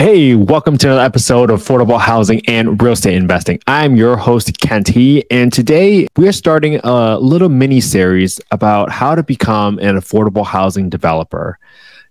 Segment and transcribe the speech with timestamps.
[0.00, 3.58] Hey, welcome to another episode of Affordable Housing and Real Estate Investing.
[3.66, 8.92] I'm your host, Kent He, and today we are starting a little mini series about
[8.92, 11.58] how to become an affordable housing developer.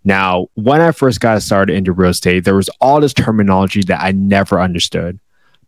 [0.03, 4.01] Now, when I first got started into real estate, there was all this terminology that
[4.01, 5.17] I never understood.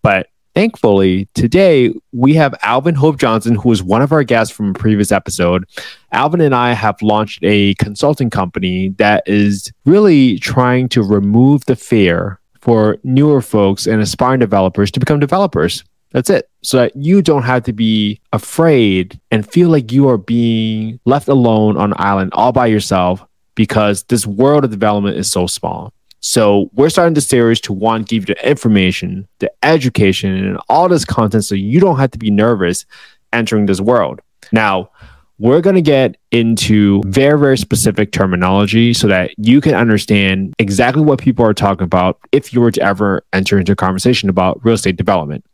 [0.01, 0.27] But
[0.59, 4.73] thankfully, today we have Alvin Hope Johnson, who was one of our guests from a
[4.73, 5.63] previous episode.
[6.11, 11.77] Alvin and I have launched a consulting company that is really trying to remove the
[11.77, 15.85] fear for newer folks and aspiring developers to become developers.
[16.11, 16.49] That's it.
[16.61, 21.29] So that you don't have to be afraid and feel like you are being left
[21.29, 25.93] alone on an island all by yourself because this world of development is so small.
[26.21, 30.89] So we're starting the series to one, give you the information, the education, and all
[30.89, 32.85] this content so you don't have to be nervous
[33.31, 34.21] entering this world.
[34.51, 34.91] Now,
[35.37, 41.01] we're going to get into very, very specific terminology so that you can understand exactly
[41.01, 44.63] what people are talking about if you were to ever enter into a conversation about
[44.65, 45.45] real estate development.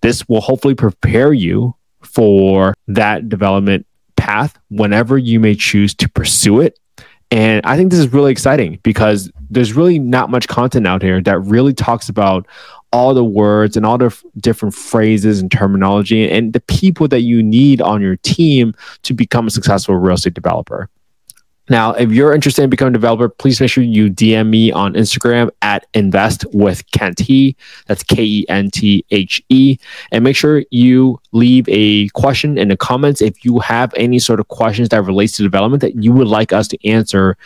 [0.00, 6.60] This will hopefully prepare you for that development path whenever you may choose to pursue
[6.60, 6.78] it
[7.30, 11.20] and I think this is really exciting because there's really not much content out here
[11.22, 12.46] that really talks about
[12.92, 17.20] all the words and all the f- different phrases and terminology and the people that
[17.22, 20.88] you need on your team to become a successful real estate developer.
[21.68, 24.94] Now, if you're interested in becoming a developer, please make sure you DM me on
[24.94, 27.56] Instagram at invest with Kent He.
[27.86, 29.78] That's K E N T H E.
[30.12, 34.40] And make sure you leave a question in the comments if you have any sort
[34.40, 37.36] of questions that relates to development that you would like us to answer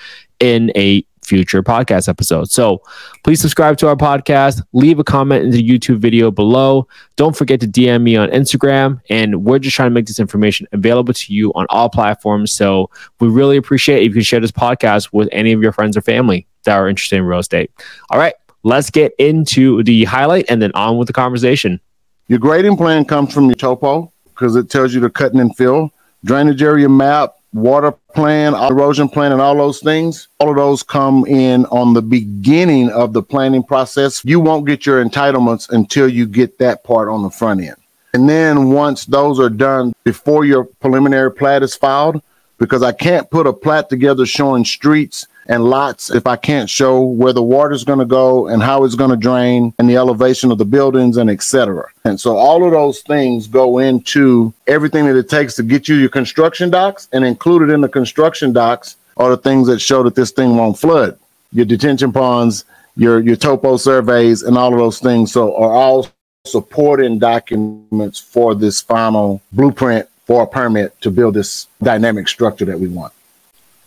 [0.40, 2.52] in a future podcast episodes.
[2.52, 2.82] So
[3.22, 6.88] please subscribe to our podcast, leave a comment in the YouTube video below.
[7.14, 9.00] Don't forget to DM me on Instagram.
[9.08, 12.52] And we're just trying to make this information available to you on all platforms.
[12.52, 15.96] So we really appreciate if you can share this podcast with any of your friends
[15.96, 17.70] or family that are interested in real estate.
[18.10, 21.80] All right, let's get into the highlight and then on with the conversation.
[22.26, 25.90] Your grading plan comes from your topo because it tells you the cutting and fill,
[26.24, 31.26] drainage area map, water plan, erosion plan, and all those things, all of those come
[31.26, 34.24] in on the beginning of the planning process.
[34.24, 37.76] You won't get your entitlements until you get that part on the front end.
[38.14, 42.22] And then once those are done before your preliminary plat is filed,
[42.58, 47.02] because I can't put a plat together showing streets and lots if I can't show
[47.02, 49.96] where the water is going to go and how it's going to drain and the
[49.96, 51.88] elevation of the buildings and etc.
[52.04, 55.96] And so all of those things go into everything that it takes to get you
[55.96, 60.14] your construction docs and included in the construction docs are the things that show that
[60.14, 61.18] this thing won't flood.
[61.52, 62.64] Your detention ponds,
[62.96, 66.06] your your topo surveys and all of those things so are all
[66.46, 72.78] supporting documents for this final blueprint for a permit to build this dynamic structure that
[72.78, 73.12] we want.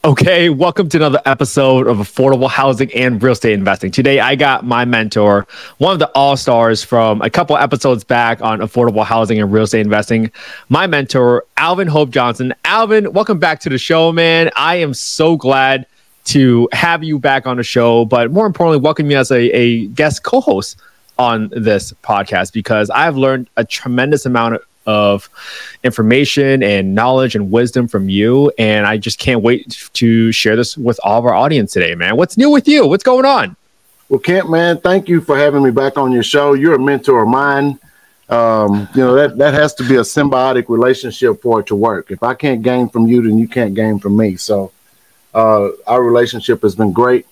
[0.06, 3.90] Okay, welcome to another episode of Affordable Housing and Real Estate Investing.
[3.90, 5.48] Today, I got my mentor,
[5.78, 9.64] one of the all stars from a couple episodes back on affordable housing and real
[9.64, 10.30] estate investing.
[10.68, 12.54] My mentor, Alvin Hope Johnson.
[12.66, 14.50] Alvin, welcome back to the show, man.
[14.58, 15.88] I am so glad
[16.26, 19.88] to have you back on the show, but more importantly, welcome you as a, a
[19.88, 20.82] guest co host
[21.18, 25.30] on this podcast because I've learned a tremendous amount of
[25.84, 28.52] information and knowledge and wisdom from you.
[28.58, 32.18] And I just can't wait to share this with all of our audience today, man.
[32.18, 32.88] What's new with you?
[32.88, 33.56] What's going on?
[34.10, 36.54] Well, Kent, man, thank you for having me back on your show.
[36.54, 37.80] You're a mentor of mine.
[38.30, 42.12] Um, you know, that, that has to be a symbiotic relationship for it to work.
[42.12, 44.36] If I can't gain from you, then you can't gain from me.
[44.38, 44.72] So
[45.34, 47.26] uh, our relationship has been great.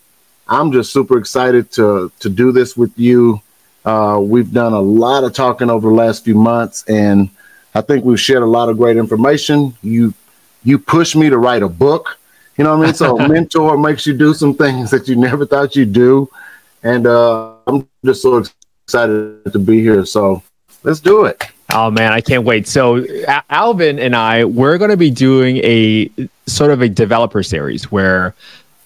[0.47, 3.41] I'm just super excited to to do this with you.
[3.85, 7.29] Uh, we've done a lot of talking over the last few months, and
[7.73, 9.75] I think we've shared a lot of great information.
[9.81, 10.13] You
[10.63, 12.17] you push me to write a book.
[12.57, 12.93] You know what I mean?
[12.93, 16.29] So mentor makes you do some things that you never thought you'd do.
[16.83, 18.43] And uh, I'm just so
[18.85, 20.05] excited to be here.
[20.05, 20.43] So
[20.83, 21.43] let's do it.
[21.73, 22.67] Oh man, I can't wait.
[22.67, 23.05] So
[23.49, 26.11] Alvin and I, we're going to be doing a
[26.45, 28.35] sort of a developer series where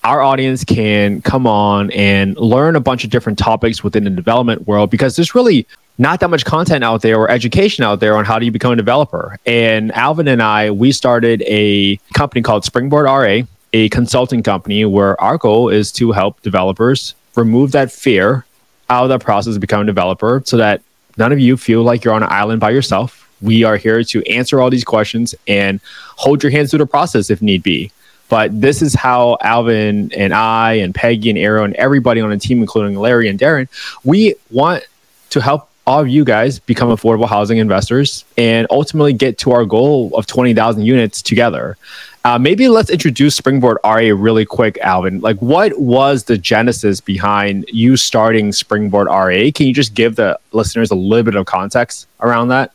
[0.03, 4.67] our audience can come on and learn a bunch of different topics within the development
[4.67, 5.65] world because there's really
[5.97, 8.73] not that much content out there or education out there on how do you become
[8.73, 9.37] a developer.
[9.45, 15.19] And Alvin and I, we started a company called Springboard RA, a consulting company where
[15.21, 18.45] our goal is to help developers remove that fear
[18.89, 20.81] out of the process of becoming a developer so that
[21.17, 23.21] none of you feel like you're on an island by yourself.
[23.41, 25.79] We are here to answer all these questions and
[26.17, 27.91] hold your hands through the process if need be.
[28.27, 32.37] But this is how Alvin and I and Peggy and Arrow and everybody on the
[32.37, 33.67] team, including Larry and Darren,
[34.03, 34.83] we want
[35.29, 39.65] to help all of you guys become affordable housing investors and ultimately get to our
[39.65, 41.77] goal of 20,000 units together.
[42.23, 45.21] Uh, maybe let's introduce Springboard RA really quick, Alvin.
[45.21, 49.51] Like, what was the genesis behind you starting Springboard RA?
[49.53, 52.71] Can you just give the listeners a little bit of context around that?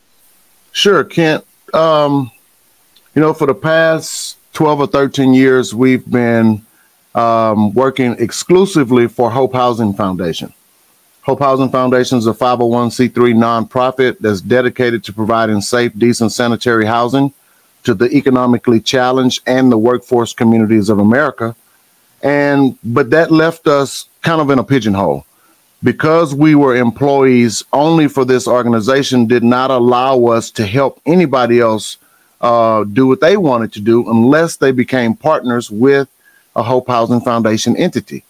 [0.71, 1.45] Sure, Kent.
[1.73, 2.31] Um,
[3.13, 6.65] you know, for the past 12 or 13 years, we've been
[7.13, 10.53] um, working exclusively for Hope Housing Foundation.
[11.23, 17.31] Hope Housing Foundation is a 501c3 nonprofit that's dedicated to providing safe, decent, sanitary housing
[17.83, 21.55] to the economically challenged and the workforce communities of America.
[22.23, 25.25] And but that left us kind of in a pigeonhole
[25.83, 31.59] because we were employees only for this organization did not allow us to help anybody
[31.59, 31.97] else
[32.41, 36.07] uh, do what they wanted to do unless they became partners with
[36.55, 38.23] a Hope Housing Foundation entity.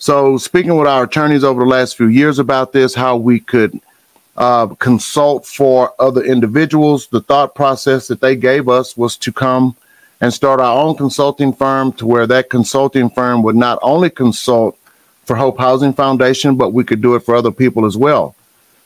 [0.00, 3.78] So, speaking with our attorneys over the last few years about this, how we could
[4.34, 9.76] uh, consult for other individuals, the thought process that they gave us was to come
[10.22, 14.78] and start our own consulting firm to where that consulting firm would not only consult
[15.26, 18.34] for Hope Housing Foundation, but we could do it for other people as well.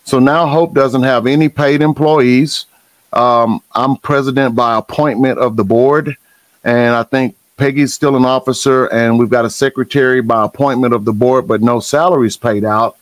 [0.02, 2.66] So now Hope doesn't have any paid employees.
[3.12, 6.16] Um, I'm president by appointment of the board,
[6.64, 11.04] and I think Peggy's still an officer, and we've got a secretary by appointment of
[11.04, 12.96] the board, but no salaries paid out.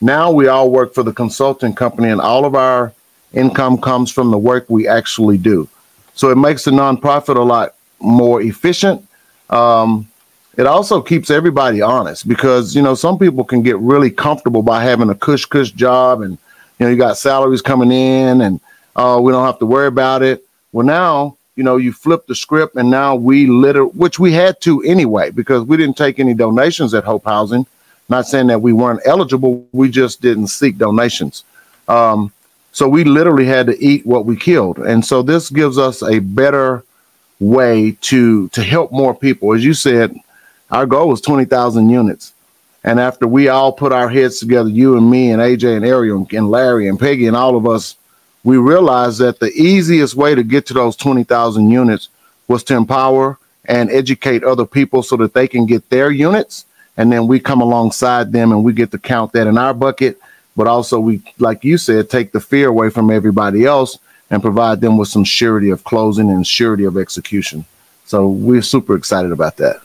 [0.00, 2.92] Now we all work for the consulting company, and all of our
[3.34, 5.68] income comes from the work we actually do.
[6.14, 9.06] So it makes the nonprofit a lot more efficient.
[9.50, 10.08] Um,
[10.56, 14.82] it also keeps everybody honest because you know some people can get really comfortable by
[14.82, 16.38] having a cush cush job, and
[16.78, 18.60] you know you got salaries coming in, and
[18.96, 20.44] uh, we don't have to worry about it.
[20.72, 24.60] Well, now you know, you flip the script and now we litter, which we had
[24.62, 27.66] to anyway, because we didn't take any donations at Hope Housing.
[28.08, 31.44] Not saying that we weren't eligible, we just didn't seek donations.
[31.88, 32.32] Um,
[32.72, 34.78] so we literally had to eat what we killed.
[34.78, 36.84] And so this gives us a better
[37.38, 39.52] way to to help more people.
[39.52, 40.16] As you said,
[40.70, 42.32] our goal was 20,000 units.
[42.84, 46.26] And after we all put our heads together, you and me and AJ and Ariel
[46.32, 47.96] and Larry and Peggy and all of us
[48.44, 52.08] we realized that the easiest way to get to those 20,000 units
[52.48, 56.64] was to empower and educate other people so that they can get their units.
[56.96, 60.20] And then we come alongside them and we get to count that in our bucket.
[60.56, 63.98] But also, we, like you said, take the fear away from everybody else
[64.28, 67.64] and provide them with some surety of closing and surety of execution.
[68.04, 69.76] So we're super excited about that.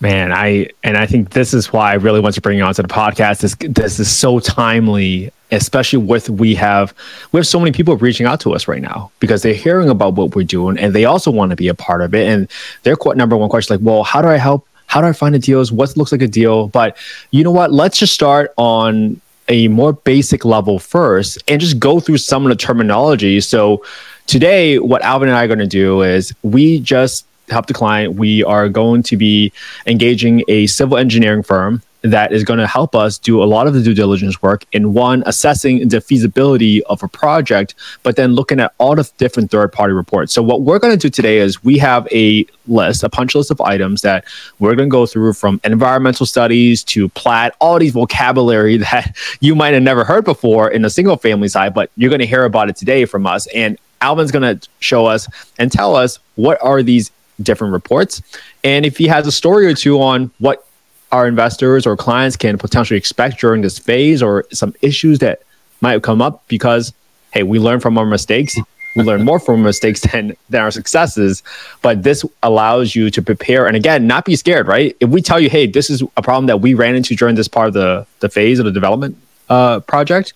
[0.00, 2.82] Man, I and I think this is why I really want to bring you onto
[2.82, 3.40] the podcast.
[3.40, 6.94] This this is so timely, especially with we have
[7.32, 10.14] we have so many people reaching out to us right now because they're hearing about
[10.14, 12.26] what we're doing and they also want to be a part of it.
[12.26, 12.48] And
[12.82, 14.66] their number one question like, well, how do I help?
[14.86, 15.72] How do I find the deals?
[15.72, 16.68] What looks like a deal?
[16.68, 16.96] But
[17.30, 17.72] you know what?
[17.72, 22.50] Let's just start on a more basic level first and just go through some of
[22.50, 23.40] the terminology.
[23.40, 23.84] So
[24.26, 28.14] today, what Alvin and I are going to do is we just help the client,
[28.14, 29.52] we are going to be
[29.86, 33.74] engaging a civil engineering firm that is going to help us do a lot of
[33.74, 38.60] the due diligence work in one assessing the feasibility of a project but then looking
[38.60, 41.62] at all the different third party reports so what we're going to do today is
[41.62, 44.24] we have a list a punch list of items that
[44.58, 49.54] we're going to go through from environmental studies to plat all these vocabulary that you
[49.54, 52.44] might have never heard before in a single family side but you're going to hear
[52.44, 55.28] about it today from us and alvin's going to show us
[55.58, 57.10] and tell us what are these
[57.42, 58.22] different reports.
[58.64, 60.66] And if he has a story or two on what
[61.12, 65.42] our investors or clients can potentially expect during this phase or some issues that
[65.80, 66.92] might come up because
[67.32, 68.56] hey, we learn from our mistakes.
[68.94, 71.42] We learn more from mistakes than, than our successes.
[71.80, 74.96] But this allows you to prepare and again, not be scared, right?
[75.00, 77.48] If we tell you, hey, this is a problem that we ran into during this
[77.48, 79.16] part of the, the phase of the development
[79.48, 80.34] uh, project,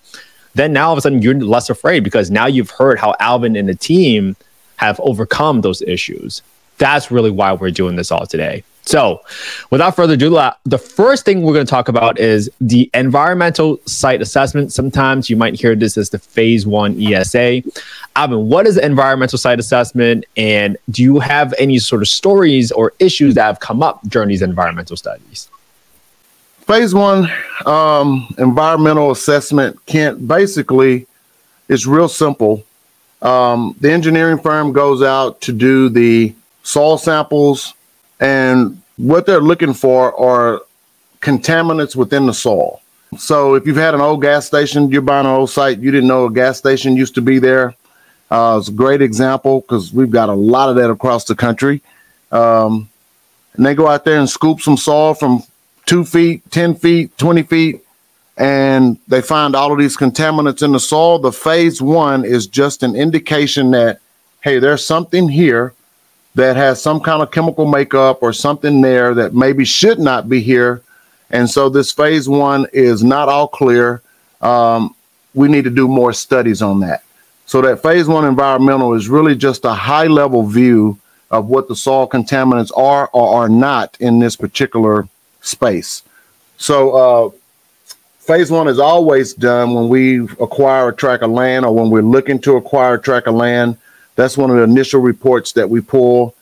[0.54, 3.56] then now all of a sudden you're less afraid because now you've heard how Alvin
[3.56, 4.36] and the team
[4.76, 6.42] have overcome those issues
[6.78, 8.62] that's really why we're doing this all today.
[8.86, 9.20] So,
[9.70, 10.30] without further ado,
[10.64, 14.72] the first thing we're going to talk about is the environmental site assessment.
[14.72, 17.64] Sometimes you might hear this as the phase one ESA.
[18.14, 20.24] Alvin, what is the environmental site assessment?
[20.36, 24.28] And do you have any sort of stories or issues that have come up during
[24.28, 25.50] these environmental studies?
[26.60, 27.28] Phase one
[27.66, 31.08] um, environmental assessment can't basically,
[31.68, 32.64] it's real simple.
[33.20, 37.74] Um, the engineering firm goes out to do the soil samples,
[38.20, 40.62] and what they're looking for are
[41.20, 42.80] contaminants within the soil.
[43.18, 46.08] So if you've had an old gas station, you're buying an old site, you didn't
[46.08, 47.74] know a gas station used to be there.
[48.30, 51.82] Uh, it's a great example because we've got a lot of that across the country.
[52.32, 52.88] Um,
[53.54, 55.42] and they go out there and scoop some soil from
[55.86, 57.80] two feet, 10 feet, 20 feet,
[58.36, 61.18] and they find all of these contaminants in the soil.
[61.18, 64.00] The phase one is just an indication that,
[64.42, 65.72] hey, there's something here
[66.36, 70.40] that has some kind of chemical makeup or something there that maybe should not be
[70.40, 70.82] here.
[71.30, 74.02] And so this phase one is not all clear.
[74.42, 74.94] Um,
[75.32, 77.02] we need to do more studies on that.
[77.46, 80.98] So that phase one environmental is really just a high level view
[81.30, 85.08] of what the soil contaminants are or are not in this particular
[85.40, 86.02] space.
[86.58, 87.30] So uh,
[88.18, 92.02] phase one is always done when we acquire a tract of land or when we're
[92.02, 93.78] looking to acquire a tract of land.
[94.16, 96.34] That's one of the initial reports that we pull,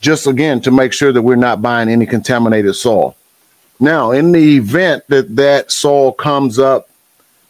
[0.00, 3.16] just again to make sure that we're not buying any contaminated soil.
[3.80, 6.88] Now, in the event that that soil comes up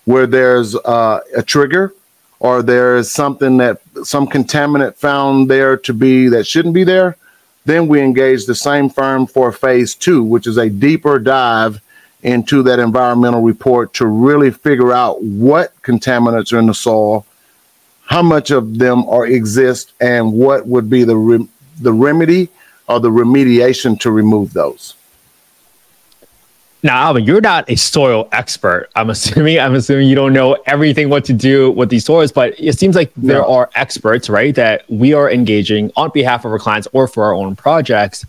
[0.05, 1.93] where there's uh, a trigger
[2.41, 7.17] or there is something that some contaminant found there to be that shouldn't be there,
[7.65, 11.81] then we engage the same firm for phase two, which is a deeper dive
[12.23, 17.27] into that environmental report to really figure out what contaminants are in the soil,
[18.05, 21.49] how much of them are exist, and what would be the re-
[21.81, 22.49] the remedy
[22.89, 24.95] or the remediation to remove those.
[26.83, 28.91] Now, Alvin, you're not a soil expert.
[28.95, 29.59] I'm assuming.
[29.59, 32.95] I'm assuming you don't know everything what to do with these soils, but it seems
[32.95, 37.09] like there are experts, right, that we are engaging on behalf of our clients or
[37.09, 38.27] for our own projects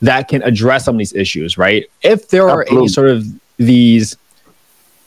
[0.00, 1.84] that can address some of these issues, right?
[2.02, 3.26] If there are any sort of
[3.58, 4.16] these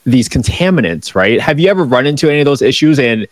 [0.04, 1.40] these contaminants, right?
[1.40, 3.00] Have you ever run into any of those issues?
[3.00, 3.26] And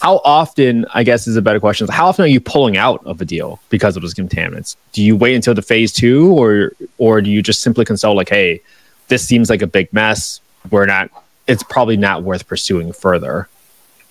[0.00, 1.88] how often, I guess, is a better question.
[1.88, 4.76] How often are you pulling out of a deal because of those contaminants?
[4.92, 8.28] Do you wait until the phase two, or or do you just simply consult like,
[8.28, 8.60] hey?
[9.08, 10.40] this seems like a big mess.
[10.70, 11.10] We're not,
[11.46, 13.48] it's probably not worth pursuing further.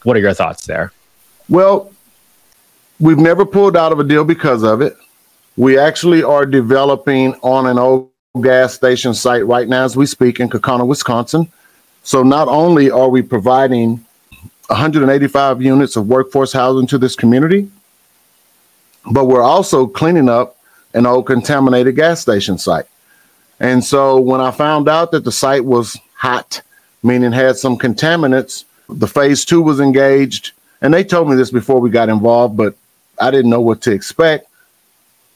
[0.04, 0.92] What are your thoughts there?
[1.50, 1.92] Well,
[3.00, 4.96] we've never pulled out of a deal because of it.
[5.58, 8.12] We actually are developing on an old
[8.42, 11.52] gas station site right now as we speak in Kaukauna, Wisconsin.
[12.04, 14.05] So not only are we providing
[14.68, 17.70] 185 units of workforce housing to this community,
[19.12, 20.58] but we're also cleaning up
[20.94, 22.86] an old contaminated gas station site.
[23.60, 26.62] And so when I found out that the site was hot,
[27.04, 30.52] meaning had some contaminants, the phase two was engaged.
[30.82, 32.76] And they told me this before we got involved, but
[33.20, 34.48] I didn't know what to expect.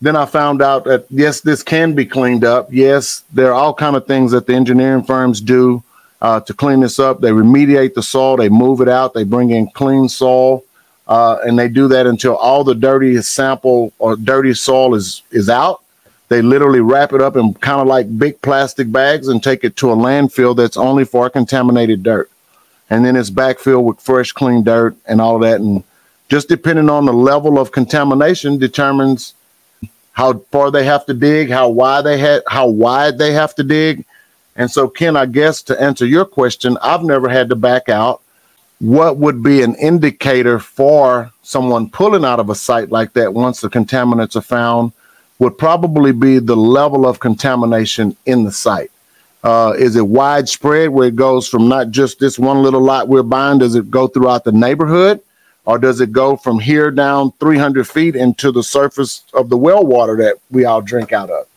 [0.02, 2.70] Then I found out that yes, this can be cleaned up.
[2.72, 5.84] Yes, there are all kind of things that the engineering firms do
[6.22, 7.22] uh, to clean this up.
[7.22, 10.64] They remediate the soil, they move it out, they bring in clean soil,
[11.08, 15.50] uh, and they do that until all the dirty sample or dirty soil is is
[15.50, 15.82] out.
[16.30, 19.76] They literally wrap it up in kind of like big plastic bags and take it
[19.78, 22.30] to a landfill that's only for contaminated dirt.
[22.92, 25.60] And then it's backfilled with fresh, clean dirt and all that.
[25.60, 25.84] And
[26.30, 29.34] just depending on the level of contamination determines
[30.12, 34.06] how far they have to dig, how wide they how wide they have to dig.
[34.60, 38.22] And so, Ken, I guess to answer your question, I've never had to back out.
[38.80, 43.62] What would be an indicator for someone pulling out of a site like that once
[43.62, 44.92] the contaminants are found?
[45.40, 48.92] would probably be the level of contamination in the site.
[49.42, 53.24] Uh, is it widespread where it goes from not just this one little lot we're
[53.24, 53.58] buying?
[53.58, 55.22] Does it go throughout the neighborhood?
[55.64, 59.86] Or does it go from here down 300 feet into the surface of the well
[59.86, 61.48] water that we all drink out of?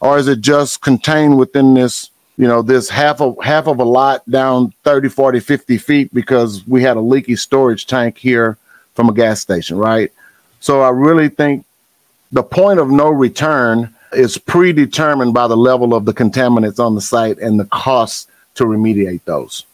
[0.00, 2.10] Or is it just contained within this,
[2.42, 6.66] you know, this half of half of a lot down 30, 40, 50 feet because
[6.66, 8.58] we had a leaky storage tank here
[8.94, 10.10] from a gas station, right?
[10.58, 11.64] So I really think
[12.32, 17.00] the point of no return is predetermined by the level of the contaminants on the
[17.00, 19.64] site and the costs to remediate those.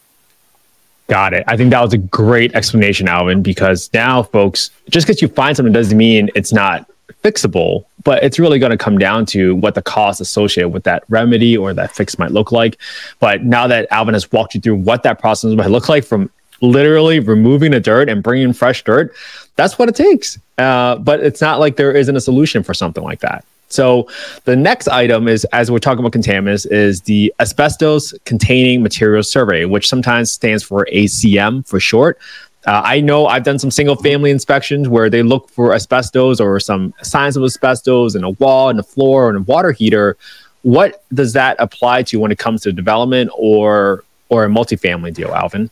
[1.06, 1.44] Got it.
[1.46, 5.56] I think that was a great explanation, Alvin, because now, folks, just because you find
[5.56, 6.87] something doesn't mean it's not
[7.22, 11.04] fixable, but it's really going to come down to what the cost associated with that
[11.08, 12.78] remedy or that fix might look like.
[13.18, 16.30] But now that Alvin has walked you through what that process might look like from
[16.60, 19.14] literally removing the dirt and bringing fresh dirt,
[19.56, 20.38] that's what it takes.
[20.58, 23.44] Uh, but it's not like there isn't a solution for something like that.
[23.68, 24.08] So
[24.44, 29.66] the next item is, as we're talking about contaminants, is the asbestos containing materials survey,
[29.66, 32.18] which sometimes stands for ACM for short.
[32.66, 36.58] Uh, I know I've done some single family inspections where they look for asbestos or
[36.60, 40.16] some signs of asbestos in a wall, in a floor, or in a water heater.
[40.62, 45.34] What does that apply to when it comes to development or or a multifamily deal,
[45.34, 45.70] Alvin?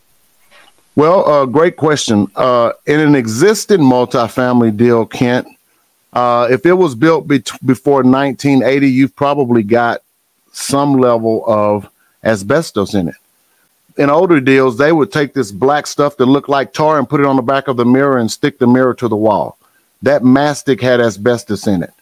[0.94, 2.26] Well, uh, great question.
[2.36, 5.46] Uh, in an existing multifamily deal, Kent,
[6.14, 10.00] uh, if it was built be- before 1980, you've probably got
[10.52, 11.86] some level of
[12.24, 13.14] asbestos in it.
[13.96, 17.20] In older deals, they would take this black stuff that looked like tar and put
[17.20, 19.56] it on the back of the mirror and stick the mirror to the wall.
[20.02, 21.94] That mastic had asbestos in it.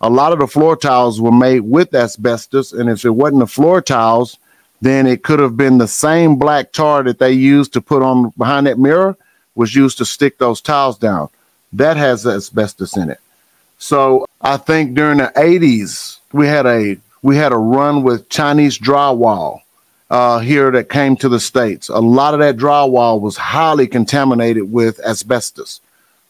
[0.00, 3.46] A lot of the floor tiles were made with asbestos, and if it wasn't the
[3.46, 4.38] floor tiles,
[4.80, 8.30] then it could have been the same black tar that they used to put on
[8.38, 9.16] behind that mirror
[9.54, 11.28] was used to stick those tiles down.
[11.74, 13.20] That has asbestos in it.
[13.78, 18.78] So I think during the 80s, we had a we had a run with Chinese
[18.78, 19.62] drywall
[20.10, 21.88] uh, here that came to the states.
[21.88, 25.80] A lot of that drywall was highly contaminated with asbestos.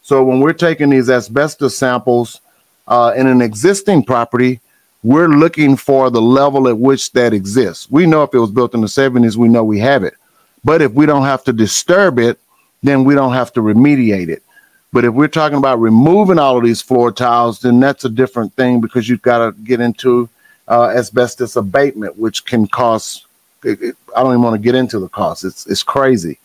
[0.01, 2.41] So when we're taking these asbestos samples
[2.87, 4.59] uh, in an existing property,
[5.03, 7.89] we're looking for the level at which that exists.
[7.89, 10.15] We know if it was built in the 70s, we know we have it.
[10.63, 12.37] But if we don't have to disturb it,
[12.83, 14.43] then we don't have to remediate it.
[14.91, 18.53] But if we're talking about removing all of these floor tiles, then that's a different
[18.55, 20.27] thing because you've got to get into
[20.67, 23.25] uh, asbestos abatement, which can cost.
[23.63, 25.43] It, it, I don't even want to get into the cost.
[25.43, 26.39] It's it's crazy.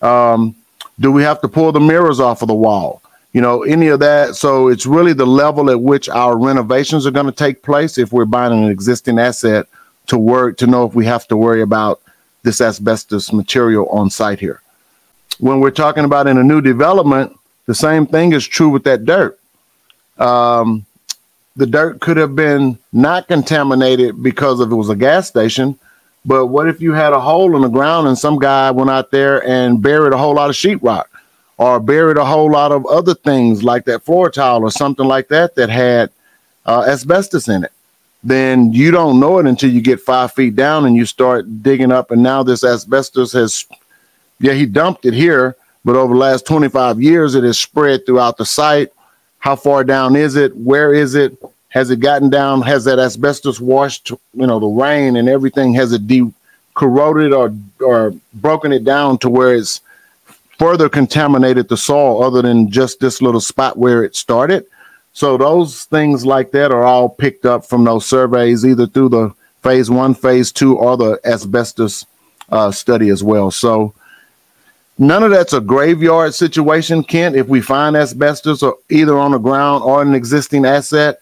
[0.00, 0.54] Um,
[1.00, 3.02] do we have to pull the mirrors off of the wall?
[3.32, 4.36] You know, any of that.
[4.36, 8.12] So it's really the level at which our renovations are going to take place if
[8.12, 9.66] we're buying an existing asset
[10.06, 12.00] to work to know if we have to worry about
[12.42, 14.60] this asbestos material on site here.
[15.38, 19.04] When we're talking about in a new development, the same thing is true with that
[19.04, 19.38] dirt.
[20.18, 20.84] Um,
[21.56, 25.78] the dirt could have been not contaminated because of it was a gas station.
[26.24, 29.10] But what if you had a hole in the ground and some guy went out
[29.10, 31.04] there and buried a whole lot of sheetrock
[31.58, 35.28] or buried a whole lot of other things like that floor tile or something like
[35.28, 36.10] that that had
[36.66, 37.72] uh, asbestos in it?
[38.24, 41.90] Then you don't know it until you get five feet down and you start digging
[41.90, 42.12] up.
[42.12, 43.66] And now this asbestos has,
[44.38, 48.36] yeah, he dumped it here, but over the last 25 years, it has spread throughout
[48.36, 48.92] the site
[49.42, 50.56] how far down is it?
[50.56, 51.36] Where is it?
[51.72, 52.60] Has it gotten down?
[52.62, 55.72] Has that asbestos washed, you know, the rain and everything?
[55.72, 56.32] Has it de-
[56.74, 59.80] corroded or or broken it down to where it's
[60.58, 64.66] further contaminated the soil other than just this little spot where it started?
[65.14, 69.34] So those things like that are all picked up from those surveys, either through the
[69.62, 72.04] phase one, phase two, or the asbestos
[72.50, 73.50] uh, study as well.
[73.50, 73.94] So
[74.98, 79.38] None of that's a graveyard situation, Kent, if we find asbestos or either on the
[79.38, 81.21] ground or an existing asset,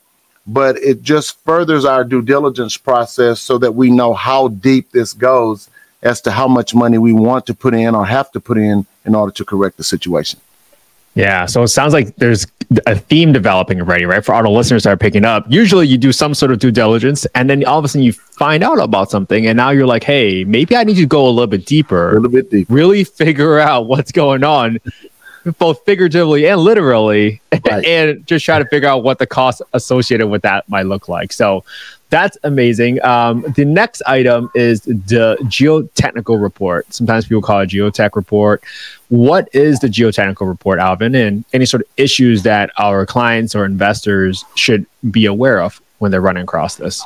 [0.53, 5.13] but it just furthers our due diligence process so that we know how deep this
[5.13, 5.69] goes
[6.03, 8.85] as to how much money we want to put in or have to put in
[9.05, 10.41] in order to correct the situation.
[11.15, 11.47] Yeah.
[11.47, 12.47] So it sounds like there's
[12.87, 14.25] a theme developing already, right?
[14.25, 15.45] For all the listeners that are picking up.
[15.49, 18.13] Usually you do some sort of due diligence and then all of a sudden you
[18.13, 21.31] find out about something and now you're like, hey, maybe I need to go a
[21.31, 22.11] little bit deeper.
[22.11, 22.73] A little bit deeper.
[22.73, 24.79] Really figure out what's going on,
[25.59, 27.85] both figuratively and literally, right.
[27.85, 31.33] and just try to figure out what the cost associated with that might look like.
[31.33, 31.65] So
[32.11, 33.03] that's amazing.
[33.05, 36.93] Um, the next item is the geotechnical report.
[36.93, 38.63] Sometimes people call it geotech report.
[39.09, 43.65] What is the geotechnical report, Alvin, and any sort of issues that our clients or
[43.65, 47.05] investors should be aware of when they're running across this?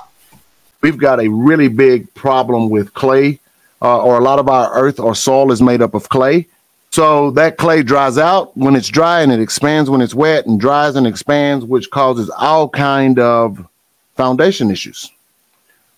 [0.80, 3.40] We've got a really big problem with clay,
[3.82, 6.46] uh, or a lot of our earth or soil is made up of clay.
[6.94, 10.60] So that clay dries out when it's dry and it expands when it's wet and
[10.60, 13.66] dries and expands, which causes all kind of
[14.14, 15.10] foundation issues.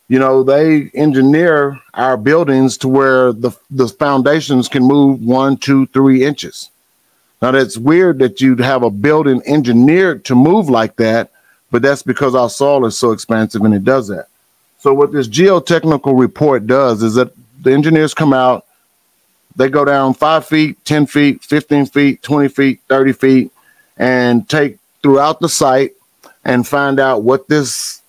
[0.09, 5.85] You know, they engineer our buildings to where the, the foundations can move one, two,
[5.89, 6.71] three inches.
[7.43, 11.31] Now, that's weird that you'd have a building engineered to move like that,
[11.71, 14.29] but that's because our soil is so expansive and it does that.
[14.79, 18.65] So, what this geotechnical report does is that the engineers come out,
[19.57, 23.53] they go down five feet, 10 feet, 15 feet, 20 feet, 30 feet,
[23.97, 25.92] and take throughout the site
[26.45, 28.03] and find out what this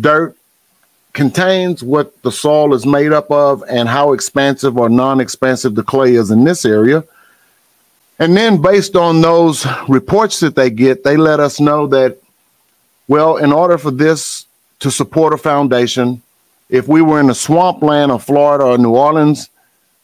[0.00, 0.36] dirt
[1.14, 6.14] contains what the soil is made up of and how expansive or non-expansive the clay
[6.14, 7.04] is in this area.
[8.18, 12.18] And then based on those reports that they get, they let us know that,
[13.08, 14.46] well, in order for this
[14.80, 16.20] to support a foundation,
[16.68, 19.48] if we were in the swampland of Florida or New Orleans,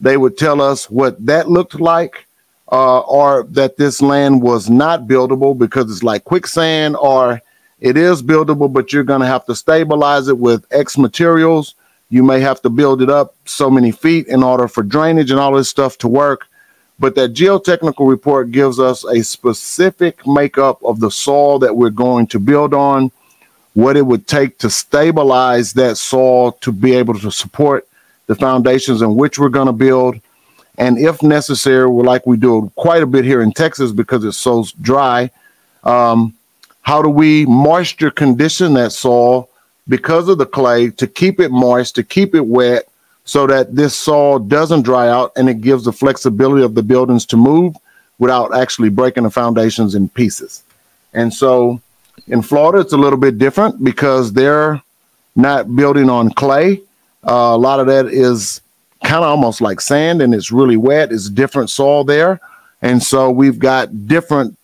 [0.00, 2.26] they would tell us what that looked like,
[2.72, 7.40] uh, or that this land was not buildable because it's like quicksand, or
[7.80, 11.74] it is buildable, but you're going to have to stabilize it with X materials.
[12.08, 15.40] You may have to build it up so many feet in order for drainage and
[15.40, 16.46] all this stuff to work.
[16.98, 22.26] But that geotechnical report gives us a specific makeup of the soil that we're going
[22.28, 23.10] to build on,
[23.74, 27.86] what it would take to stabilize that soil to be able to support
[28.30, 30.20] the foundations in which we're going to build.
[30.78, 34.64] And if necessary, like we do quite a bit here in Texas because it's so
[34.80, 35.32] dry,
[35.82, 36.32] um,
[36.82, 39.50] how do we moisture condition that soil
[39.88, 42.88] because of the clay to keep it moist, to keep it wet,
[43.24, 47.26] so that this soil doesn't dry out and it gives the flexibility of the buildings
[47.26, 47.74] to move
[48.20, 50.62] without actually breaking the foundations in pieces.
[51.14, 51.80] And so
[52.28, 54.80] in Florida, it's a little bit different because they're
[55.34, 56.80] not building on clay.
[57.26, 58.60] Uh, a lot of that is
[59.04, 61.12] kind of almost like sand and it's really wet.
[61.12, 62.40] It's different soil there.
[62.82, 64.56] And so we've got different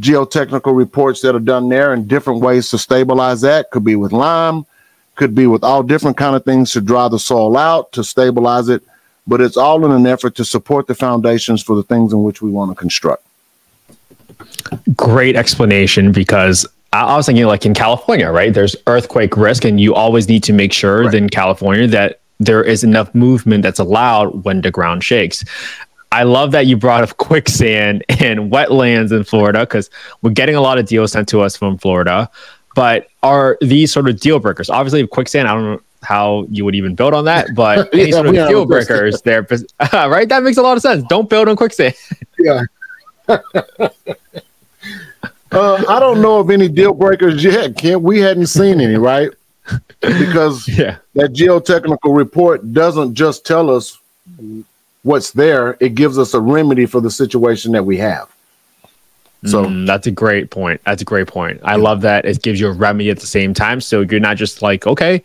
[0.00, 3.70] geotechnical reports that are done there and different ways to stabilize that.
[3.70, 4.66] Could be with lime,
[5.14, 8.68] could be with all different kind of things to dry the soil out, to stabilize
[8.68, 8.82] it.
[9.26, 12.40] But it's all in an effort to support the foundations for the things in which
[12.40, 13.24] we want to construct.
[14.94, 16.66] Great explanation because
[17.04, 18.52] I was thinking like in California, right?
[18.52, 21.14] There's earthquake risk, and you always need to make sure right.
[21.14, 25.44] in California that there is enough movement that's allowed when the ground shakes.
[26.12, 29.90] I love that you brought up quicksand and wetlands in Florida because
[30.22, 32.30] we're getting a lot of deals sent to us from Florida.
[32.74, 34.68] But are these sort of deal breakers?
[34.70, 38.14] Obviously, quicksand, I don't know how you would even build on that, but any yeah,
[38.14, 39.42] sort of deal breakers there,
[39.92, 40.28] right?
[40.28, 41.04] That makes a lot of sense.
[41.08, 41.94] Don't build on quicksand.
[42.38, 42.62] yeah.
[45.56, 48.02] Uh, I don't know of any deal breakers yet, Kent.
[48.02, 49.30] We hadn't seen any, right?
[50.02, 50.98] Because yeah.
[51.14, 53.98] that geotechnical report doesn't just tell us
[55.02, 58.28] what's there, it gives us a remedy for the situation that we have.
[59.46, 60.82] So mm, that's a great point.
[60.84, 61.60] That's a great point.
[61.62, 63.80] I love that it gives you a remedy at the same time.
[63.80, 65.22] So you're not just like, okay,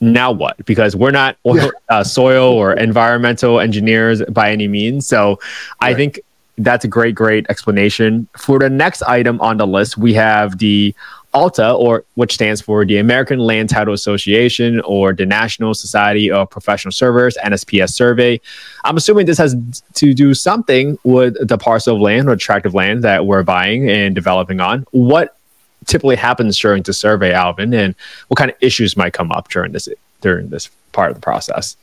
[0.00, 0.64] now what?
[0.64, 5.06] Because we're not oil, uh, soil or environmental engineers by any means.
[5.06, 5.40] So
[5.82, 5.90] right.
[5.90, 6.20] I think
[6.58, 8.28] that's a great, great explanation.
[8.36, 10.94] For the next item on the list, we have the
[11.34, 16.50] ALTA, or which stands for the American Land Title Association or the National Society of
[16.50, 18.40] Professional Surveyors (NSPS) survey.
[18.84, 19.54] I'm assuming this has
[19.94, 23.88] to do something with the parcel of land or tract of land that we're buying
[23.90, 24.86] and developing on.
[24.90, 25.36] What
[25.86, 27.94] typically happens during the survey, Alvin, and
[28.28, 29.88] what kind of issues might come up during this
[30.22, 31.76] during this part of the process?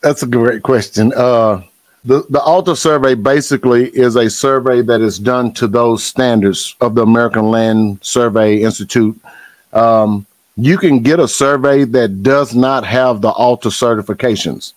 [0.00, 1.12] That's a great question.
[1.14, 1.62] Uh,
[2.04, 6.94] the, the ALTA survey basically is a survey that is done to those standards of
[6.94, 9.18] the American Land Survey Institute.
[9.72, 14.72] Um, you can get a survey that does not have the ALTA certifications.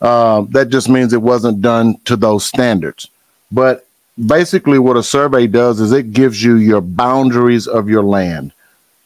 [0.00, 3.08] Uh, that just means it wasn't done to those standards.
[3.50, 3.86] But
[4.26, 8.52] basically, what a survey does is it gives you your boundaries of your land.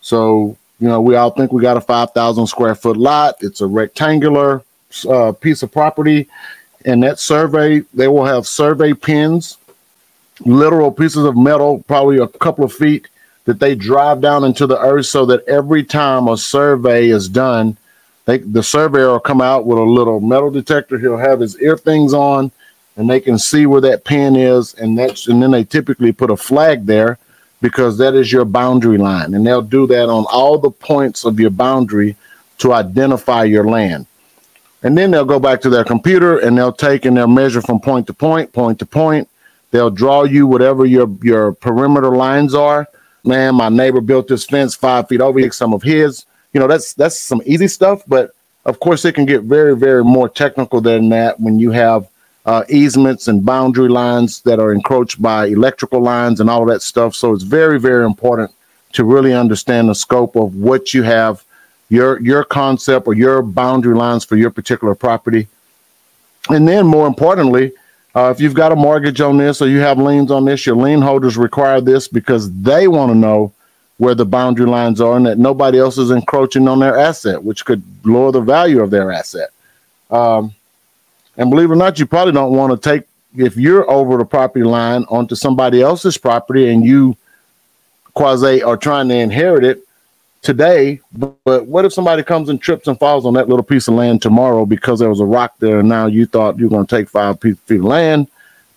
[0.01, 3.67] So, you know, we all think we got a 5,000 square foot lot, it's a
[3.67, 4.63] rectangular
[5.09, 6.29] uh, piece of property
[6.85, 9.57] and that survey, they will have survey pins,
[10.41, 13.09] literal pieces of metal, probably a couple of feet,
[13.45, 17.77] that they drive down into the earth so that every time a survey is done,
[18.27, 20.99] they, the surveyor will come out with a little metal detector.
[20.99, 22.51] He'll have his ear things on,
[22.97, 26.31] and they can see where that pin is, and that's and then they typically put
[26.31, 27.19] a flag there
[27.61, 31.39] because that is your boundary line, and they'll do that on all the points of
[31.39, 32.17] your boundary
[32.59, 34.07] to identify your land.
[34.85, 37.81] And then they'll go back to their computer and they'll take and they'll measure from
[37.81, 39.29] point to point, point to point.
[39.71, 42.87] They'll draw you whatever your your perimeter lines are.
[43.25, 46.27] Man, my neighbor built this fence five feet over here, some of his.
[46.53, 48.35] You know, that's that's some easy stuff, but
[48.67, 52.07] of course it can get very, very more technical than that when you have
[52.47, 57.15] uh, easements and boundary lines that are encroached by electrical lines and all that stuff.
[57.15, 58.53] So it's very, very important
[58.93, 61.43] to really understand the scope of what you have
[61.89, 65.49] your your concept or your boundary lines for your particular property.
[66.49, 67.73] And then more importantly,
[68.15, 70.77] uh, if you've got a mortgage on this or you have liens on this, your
[70.77, 73.53] lien holders require this because they want to know
[73.99, 77.65] where the boundary lines are and that nobody else is encroaching on their asset, which
[77.65, 79.51] could lower the value of their asset.
[80.11, 80.55] Um,
[81.37, 84.25] and believe it or not, you probably don't want to take, if you're over the
[84.25, 87.17] property line onto somebody else's property and you
[88.15, 89.83] quasi are trying to inherit it,
[90.45, 93.95] today, but what if somebody comes and trips and falls on that little piece of
[93.95, 96.87] land tomorrow because there was a rock there and now you thought you were going
[96.87, 98.29] to take five feet of land?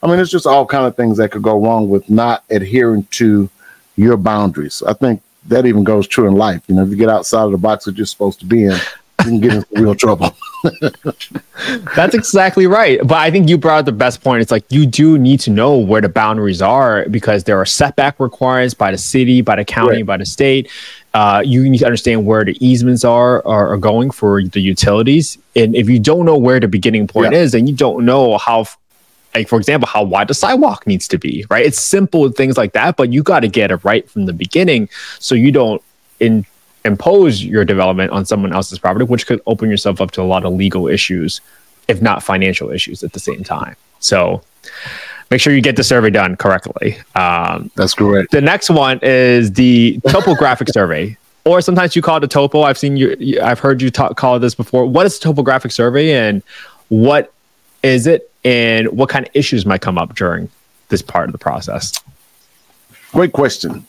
[0.02, 3.04] I mean, it's just all kind of things that could go wrong with not adhering
[3.12, 3.50] to
[3.98, 4.82] your boundaries.
[4.88, 6.62] I think that even goes true in life.
[6.68, 8.72] You know, if you get outside of the box that you're supposed to be in,
[8.72, 10.36] you can get into real trouble.
[11.96, 13.00] That's exactly right.
[13.00, 14.42] But I think you brought up the best point.
[14.42, 18.20] It's like you do need to know where the boundaries are because there are setback
[18.20, 20.06] requirements by the city, by the county, right.
[20.06, 20.70] by the state.
[21.18, 25.38] Uh, you need to understand where the easements are, are, are going for the utilities.
[25.56, 27.40] And if you don't know where the beginning point yeah.
[27.40, 28.66] is, then you don't know how
[29.34, 32.72] like for example how wide the sidewalk needs to be right it's simple things like
[32.72, 35.84] that but you got to get it right from the beginning so you don't
[36.20, 36.46] in
[36.88, 40.46] impose your development on someone else's property, which could open yourself up to a lot
[40.46, 41.42] of legal issues,
[41.88, 43.76] if not financial issues at the same time.
[44.00, 44.42] So
[45.30, 46.98] make sure you get the survey done correctly.
[47.16, 48.32] Um, That's correct.
[48.32, 52.64] The next one is the topographic survey, or sometimes you call it a topo.
[52.64, 54.86] I've seen you, I've heard you talk, call this before.
[54.86, 56.44] What is a topographic survey and
[56.90, 57.34] what
[57.84, 60.50] is it and what kind of issues might come up during
[60.90, 62.00] this part of the process?
[63.12, 63.86] Great question.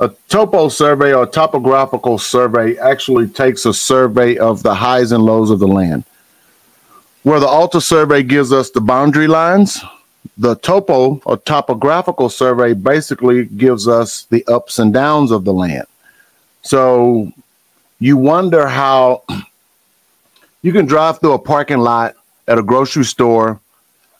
[0.00, 5.50] A topo survey or topographical survey actually takes a survey of the highs and lows
[5.50, 6.04] of the land.
[7.22, 9.80] Where the ALTA survey gives us the boundary lines,
[10.42, 15.86] the topo or topographical survey basically gives us the ups and downs of the land.
[16.62, 17.32] So
[18.00, 19.22] you wonder how
[20.62, 22.16] you can drive through a parking lot
[22.48, 23.60] at a grocery store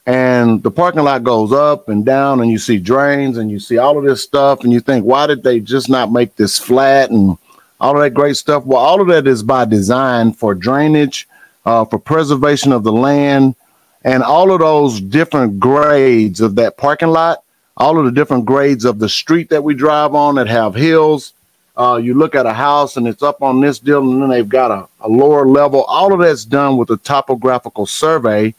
[0.06, 3.78] and the parking lot goes up and down and you see drains and you see
[3.78, 7.10] all of this stuff and you think why did they just not make this flat
[7.10, 7.36] and
[7.80, 11.28] all of that great stuff well all of that is by design for drainage
[11.66, 13.56] uh, for preservation of the land
[14.04, 17.42] and all of those different grades of that parking lot
[17.76, 21.32] all of the different grades of the street that we drive on that have hills
[21.76, 24.48] uh, you look at a house and it's up on this deal and then they've
[24.48, 25.84] got a, a lower level.
[25.84, 28.54] All of that's done with a topographical survey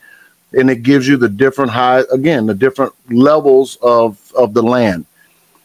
[0.54, 5.06] and it gives you the different high again the different levels of of the land.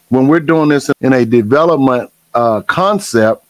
[0.09, 3.43] When we're doing this in a development uh, concept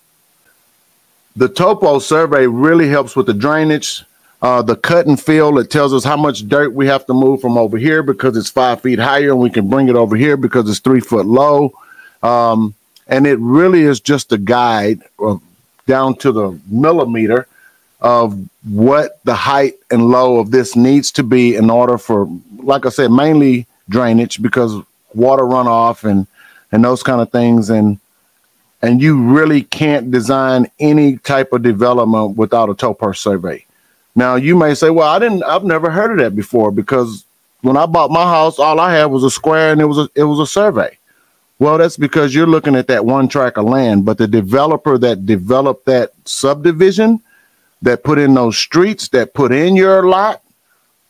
[1.36, 4.04] the topo survey really helps with the drainage
[4.42, 7.42] uh, the cut and fill it tells us how much dirt we have to move
[7.42, 10.38] from over here because it's five feet higher and we can bring it over here
[10.38, 11.74] because it's three foot low
[12.24, 12.74] um,
[13.08, 15.38] and it really is just a guide uh,
[15.88, 17.48] down to the millimeter
[18.02, 22.86] of what the height and low of this needs to be in order for, like
[22.86, 24.82] I said, mainly drainage because
[25.14, 26.28] water runoff and
[26.72, 27.98] and those kind of things and
[28.84, 33.66] and you really can't design any type of development without a topo survey.
[34.20, 37.24] Now you may say, well, I didn't, I've never heard of that before because
[37.62, 40.10] when I bought my house, all I had was a square and it was a,
[40.14, 40.98] it was a survey.
[41.58, 45.26] Well, that's because you're looking at that one track of land, but the developer that
[45.26, 47.22] developed that subdivision
[47.82, 50.42] that put in those streets, that put in your lot,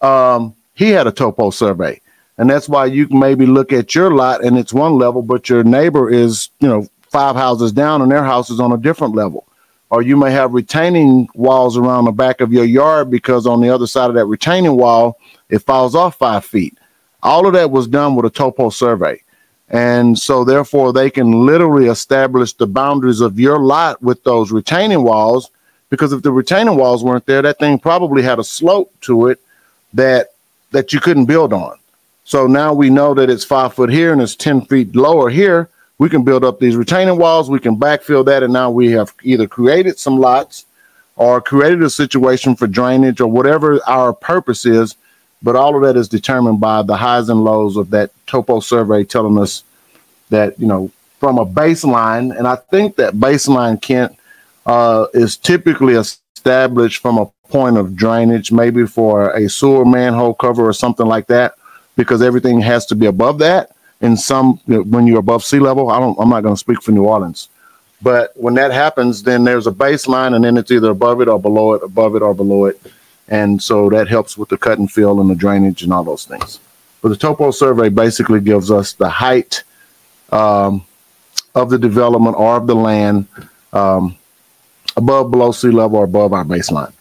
[0.01, 1.99] um, he had a topo survey.
[2.37, 5.49] And that's why you can maybe look at your lot and it's one level, but
[5.49, 9.15] your neighbor is, you know, five houses down and their house is on a different
[9.15, 9.47] level.
[9.89, 13.69] Or you may have retaining walls around the back of your yard because on the
[13.69, 16.77] other side of that retaining wall, it falls off five feet.
[17.23, 19.21] All of that was done with a topo survey.
[19.69, 25.03] And so, therefore, they can literally establish the boundaries of your lot with those retaining
[25.03, 25.49] walls
[25.89, 29.39] because if the retaining walls weren't there, that thing probably had a slope to it
[29.93, 30.27] that
[30.71, 31.77] that you couldn't build on.
[32.25, 35.67] So now we know that it's five foot here and it's 10 feet lower here.
[35.99, 39.13] We can build up these retaining walls, we can backfill that, and now we have
[39.21, 40.65] either created some lots
[41.15, 44.95] or created a situation for drainage or whatever our purpose is.
[45.43, 49.03] But all of that is determined by the highs and lows of that topo survey
[49.03, 49.63] telling us
[50.29, 54.17] that, you know, from a baseline, and I think that baseline, Kent,
[54.65, 60.67] uh, is typically established from a point of drainage, maybe for a sewer manhole cover
[60.67, 61.55] or something like that,
[61.97, 63.75] because everything has to be above that.
[64.01, 66.17] In some, you know, when you're above sea level, I don't.
[66.19, 67.49] I'm not going to speak for New Orleans,
[68.01, 71.39] but when that happens, then there's a baseline, and then it's either above it or
[71.39, 72.81] below it, above it or below it,
[73.27, 76.25] and so that helps with the cut and fill and the drainage and all those
[76.25, 76.59] things.
[77.01, 79.63] But the topo survey basically gives us the height
[80.31, 80.85] um,
[81.55, 83.27] of the development or of the land
[83.73, 84.17] um,
[84.95, 86.93] above below sea level or above our baseline.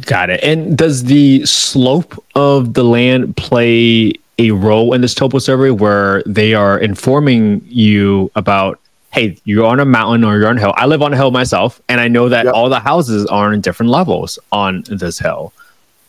[0.00, 0.42] Got it.
[0.42, 6.22] And does the slope of the land play a role in this topo survey where
[6.24, 8.80] they are informing you about,
[9.12, 10.74] hey, you're on a mountain or you're on a hill?
[10.76, 12.54] I live on a hill myself, and I know that yep.
[12.54, 15.52] all the houses are in different levels on this hill.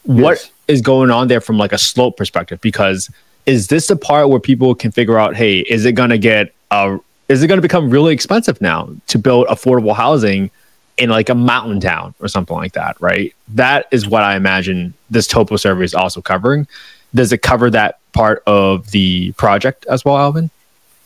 [0.06, 0.22] Yes.
[0.22, 2.62] What is going on there from like a slope perspective?
[2.62, 3.10] Because
[3.46, 6.54] is this the part where people can figure out, hey, is it going to get
[6.72, 10.50] a is it going to become really expensive now to build affordable housing
[10.98, 13.34] in like a mountain town or something like that, right?
[13.50, 16.68] That is what I imagine this topo survey is also covering.
[17.13, 20.50] Does it cover that part of the project as well, Alvin?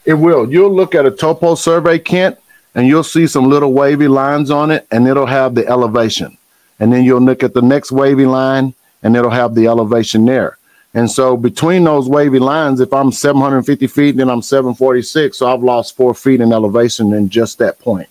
[0.06, 0.52] It will.
[0.52, 2.38] You'll look at a topo survey, Kent,
[2.76, 6.38] and you'll see some little wavy lines on it, and it'll have the elevation.
[6.80, 10.58] And then you'll look at the next wavy line, and it'll have the elevation there.
[10.94, 15.38] And so between those wavy lines, if I'm 750 feet, then I'm 746.
[15.38, 18.10] So I've lost four feet in elevation in just that point.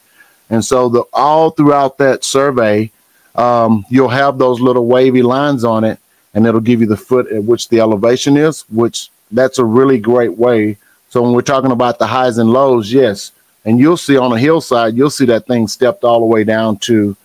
[0.51, 2.91] And so the all throughout that survey,
[3.35, 5.99] um, you'll have those little wavy lines on it,
[6.35, 9.99] and it'll give you the foot at which the elevation is, which that's a really
[9.99, 10.77] great way.
[11.11, 13.33] So when we're talking about the highs and lows, yes,
[13.65, 16.79] and you'll see on a hillside, you'll see that thing stepped all the way down
[16.79, 17.17] to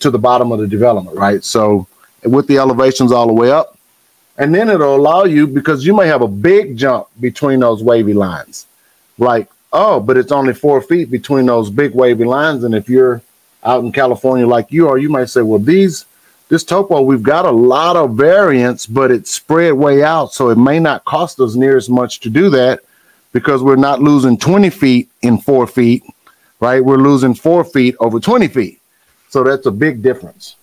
[0.00, 1.42] to the bottom of the development, right?
[1.42, 1.86] So
[2.24, 3.78] with the elevations all the way up,
[4.36, 8.12] and then it'll allow you because you may have a big jump between those wavy
[8.12, 8.66] lines,
[9.18, 12.64] like oh, but it's only four feet between those big wavy lines.
[12.64, 13.20] And if you're
[13.64, 16.06] out in California like you are, you might say, well, these
[16.54, 20.32] this topo, we've got a lot of variance, but it's spread way out.
[20.32, 22.84] So it may not cost us near as much to do that
[23.32, 26.04] because we're not losing 20 feet in four feet,
[26.60, 26.84] right?
[26.84, 28.80] We're losing four feet over 20 feet.
[29.30, 30.54] So that's a big difference.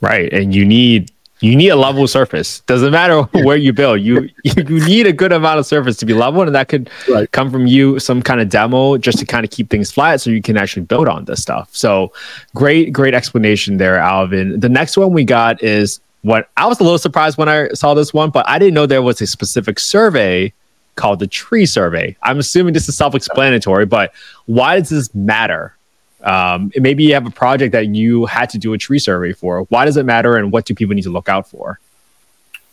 [0.00, 0.32] Right.
[0.32, 2.60] And you need You need a level surface.
[2.60, 4.00] Doesn't matter where you build.
[4.00, 7.30] You you need a good amount of surface to be level, and that could right.
[7.32, 10.30] come from you some kind of demo just to kind of keep things flat, so
[10.30, 11.68] you can actually build on this stuff.
[11.74, 12.12] So,
[12.54, 14.60] great great explanation there, Alvin.
[14.60, 17.94] The next one we got is what I was a little surprised when I saw
[17.94, 20.52] this one, but I didn't know there was a specific survey
[20.96, 22.16] called the tree survey.
[22.22, 24.12] I'm assuming this is self-explanatory, but
[24.46, 25.74] why does this matter?
[26.22, 29.62] Um, maybe you have a project that you had to do a tree survey for.
[29.64, 31.78] Why does it matter, and what do people need to look out for?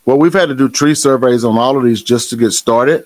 [0.05, 3.05] Well, we've had to do tree surveys on all of these just to get started.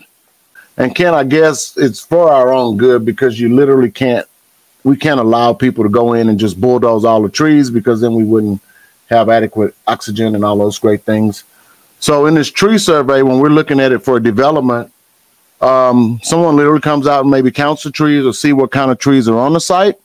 [0.78, 4.25] And Kent, I guess it's for our own good because you literally can't,
[4.84, 8.13] we can't allow people to go in and just bulldoze all the trees because then
[8.13, 8.62] we wouldn't
[9.10, 11.43] have adequate oxygen and all those great things.
[11.99, 14.91] So in this tree survey, when we're looking at it for development,
[15.60, 18.99] um, someone literally comes out and maybe counts the trees or see what kind of
[18.99, 19.95] trees are on the site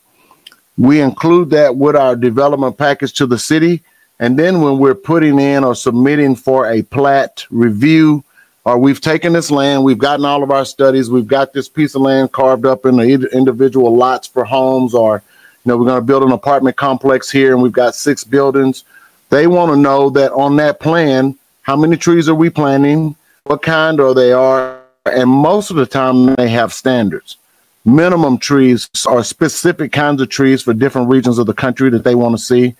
[0.76, 3.82] we include that with our development package to the city.
[4.18, 8.24] And then when we're putting in or submitting for a plat review,
[8.64, 11.94] or we've taken this land, we've gotten all of our studies, we've got this piece
[11.94, 15.22] of land carved up in individual lots for homes, or
[15.64, 18.84] you know, we're going to build an apartment complex here and we've got six buildings.
[19.30, 23.62] They want to know that on that plan, how many trees are we planting, what
[23.62, 27.36] kind are they are, and most of the time they have standards
[27.84, 32.14] minimum trees are specific kinds of trees for different regions of the country that they
[32.14, 32.74] want to see,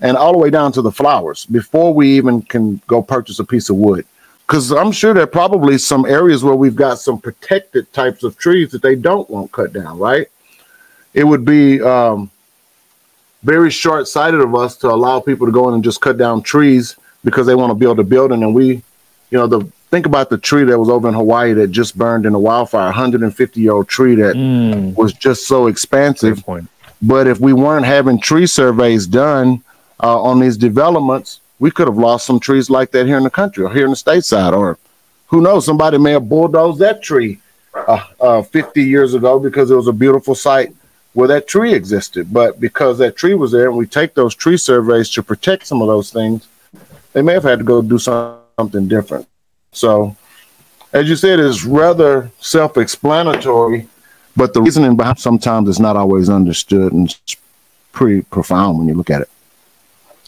[0.00, 3.44] and all the way down to the flowers before we even can go purchase a
[3.44, 4.04] piece of wood.
[4.46, 8.38] Because I'm sure there are probably some areas where we've got some protected types of
[8.38, 10.26] trees that they don't want cut down, right?
[11.12, 12.30] It would be um,
[13.42, 16.42] very short sighted of us to allow people to go in and just cut down
[16.42, 18.42] trees because they want to build a building.
[18.42, 18.82] And we,
[19.30, 22.26] you know, the think about the tree that was over in Hawaii that just burned
[22.26, 24.94] in a wildfire, 150 year old tree that mm.
[24.94, 26.44] was just so expansive.
[27.00, 29.62] But if we weren't having tree surveys done
[30.02, 33.30] uh, on these developments, we could have lost some trees like that here in the
[33.30, 34.78] country or here in the stateside, or
[35.26, 37.40] who knows, somebody may have bulldozed that tree
[37.74, 40.74] uh, uh, 50 years ago because it was a beautiful site
[41.14, 42.32] where that tree existed.
[42.32, 45.82] But because that tree was there and we take those tree surveys to protect some
[45.82, 46.46] of those things,
[47.12, 49.26] they may have had to go do something different.
[49.78, 50.16] So,
[50.92, 53.86] as you said, it's rather self explanatory,
[54.36, 57.36] but the reasoning behind sometimes is not always understood and it's
[57.92, 59.30] pretty profound when you look at it.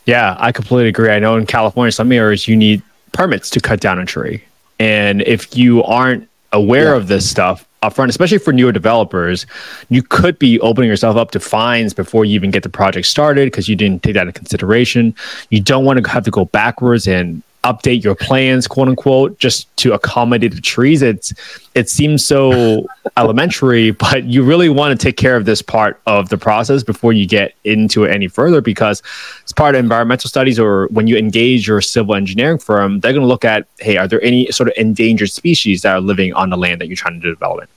[0.07, 1.11] Yeah, I completely agree.
[1.11, 2.83] I know in California, some areas you need
[3.13, 4.43] permits to cut down a tree.
[4.79, 6.97] And if you aren't aware yeah.
[6.97, 9.47] of this stuff upfront, especially for newer developers,
[9.89, 13.47] you could be opening yourself up to fines before you even get the project started
[13.47, 15.15] because you didn't take that into consideration.
[15.51, 19.75] You don't want to have to go backwards and update your plans, quote unquote, just
[19.77, 21.03] to accommodate the trees.
[21.03, 21.33] It's
[21.75, 26.31] it seems so elementary, but you really want to take care of this part of
[26.31, 29.03] the process before you get into it any further because
[29.43, 33.23] it's part of environmental studies or when you engage your civil engineering firm, they're going
[33.23, 36.51] to look at, hey, are there any sort of endangered species that are living on
[36.51, 37.69] the land that you're trying to develop?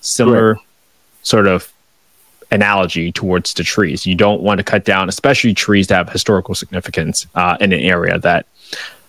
[0.00, 0.62] Similar right.
[1.22, 1.72] sort of
[2.50, 4.06] analogy towards the trees.
[4.06, 7.80] You don't want to cut down, especially trees that have historical significance uh, in an
[7.80, 8.46] area that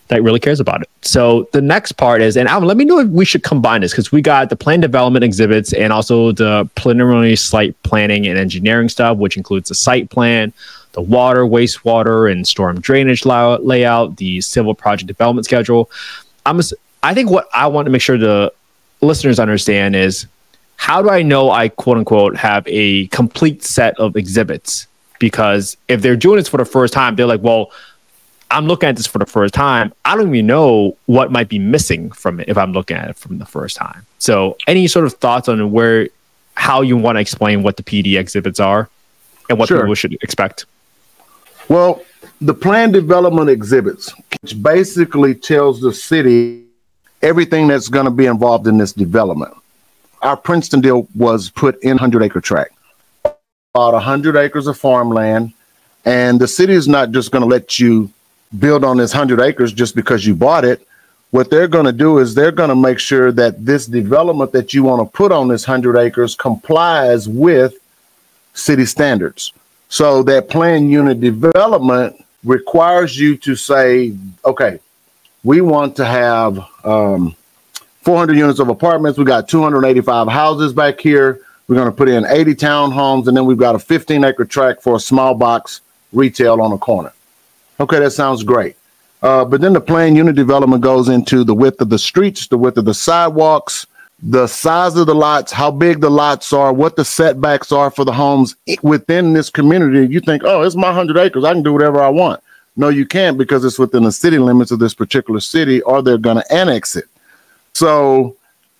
[0.10, 0.90] that really cares about it.
[1.02, 3.92] So the next part is, and Alvin, let me know if we should combine this
[3.92, 8.90] because we got the plan development exhibits and also the preliminary site planning and engineering
[8.90, 10.52] stuff, which includes the site plan,
[10.94, 15.90] the water, wastewater, and storm drainage layout, the civil project development schedule.
[16.46, 16.60] I'm,
[17.04, 18.52] I think what I want to make sure the
[19.02, 20.26] listeners understand is
[20.78, 24.88] how do I know I quote unquote have a complete set of exhibits?
[25.20, 27.72] Because if they're doing this for the first time, they're like, well,
[28.52, 29.94] I'm looking at this for the first time.
[30.06, 33.16] I don't even know what might be missing from it if I'm looking at it
[33.16, 34.06] from the first time.
[34.18, 36.10] So, any sort of thoughts on where,
[36.56, 38.90] how you want to explain what the PD exhibits are
[39.50, 39.82] and what sure.
[39.82, 40.66] people should expect?
[41.70, 42.02] Well,
[42.42, 46.66] the plan development exhibits, which basically tells the city
[47.22, 49.54] everything that's going to be involved in this development.
[50.22, 52.74] Our Princeton deal was put in 100 acre tract,
[53.24, 55.54] about 100 acres of farmland.
[56.06, 58.12] And the city is not just going to let you
[58.58, 60.86] build on this 100 acres just because you bought it.
[61.32, 64.74] What they're going to do is they're going to make sure that this development that
[64.74, 67.76] you want to put on this 100 acres complies with
[68.54, 69.54] city standards.
[69.90, 74.80] So that plan unit development requires you to say, okay,
[75.44, 77.36] we want to have um,
[78.02, 79.20] 400 units of apartments.
[79.20, 81.42] We got 285 houses back here.
[81.68, 84.82] We're going to put in 80 townhomes, and then we've got a 15 acre tract
[84.82, 85.82] for a small box
[86.12, 87.14] retail on a corner.
[87.80, 88.76] Okay, that sounds great.
[89.22, 92.58] Uh, but then the plan unit development goes into the width of the streets, the
[92.58, 93.86] width of the sidewalks,
[94.22, 98.04] the size of the lots, how big the lots are, what the setbacks are for
[98.04, 100.12] the homes within this community.
[100.12, 101.44] You think, oh, it's my 100 acres.
[101.44, 102.42] I can do whatever I want.
[102.76, 106.18] No, you can't because it's within the city limits of this particular city, or they're
[106.18, 107.06] going to annex it.
[107.74, 108.36] So,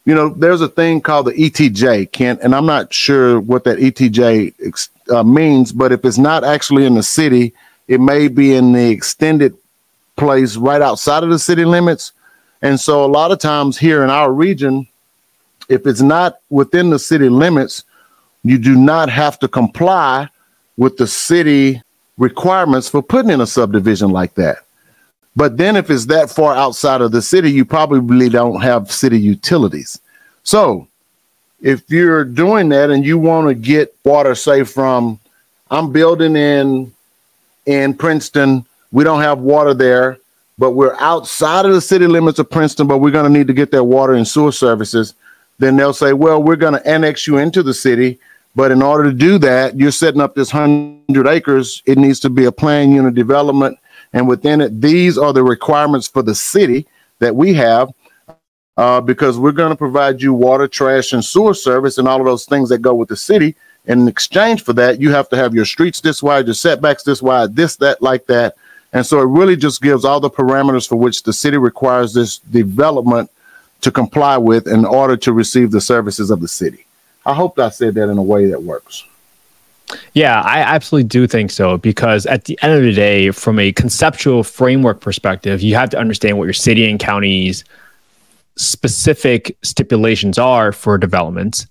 [0.06, 3.78] you know, there's a thing called the ETJ, Kent, and I'm not sure what that
[3.78, 4.82] ETJ
[5.12, 7.54] uh, means, but if it's not actually in the city,
[7.90, 9.58] it may be in the extended
[10.16, 12.14] place right outside of the city limits.
[12.62, 14.88] And so, a lot of times here in our region,
[15.70, 17.84] if it's not within the city limits,
[18.44, 20.30] you do not have to comply
[20.78, 21.82] with the city
[22.18, 24.60] requirements for putting in a subdivision like that.
[25.36, 29.20] But then if it's that far outside of the city, you probably don't have city
[29.20, 30.00] utilities.
[30.44, 30.88] So
[31.62, 35.20] if you're doing that and you want to get water, say from
[35.72, 36.94] I'm building in
[37.66, 40.18] in Princeton, we don't have water there,
[40.58, 43.54] but we're outside of the city limits of Princeton, but we're going to need to
[43.54, 45.14] get that water and sewer services.
[45.60, 48.20] Then they'll say, well, we're going to annex you into the city
[48.56, 51.82] but in order to do that, you're setting up this 100 acres.
[51.86, 53.78] It needs to be a plan unit development.
[54.12, 56.88] And within it, these are the requirements for the city
[57.20, 57.90] that we have
[58.76, 62.26] uh, because we're going to provide you water, trash, and sewer service and all of
[62.26, 63.56] those things that go with the city.
[63.90, 67.04] And in exchange for that, you have to have your streets this wide, your setbacks
[67.04, 68.56] this wide, this, that, like that.
[68.94, 72.38] And so it really just gives all the parameters for which the city requires this
[72.38, 73.30] development
[73.82, 76.86] to comply with in order to receive the services of the city.
[77.26, 79.06] I hope I said that in a way that works.
[80.14, 83.72] Yeah, I absolutely do think so because at the end of the day, from a
[83.72, 87.64] conceptual framework perspective, you have to understand what your city and county's
[88.56, 91.66] specific stipulations are for developments.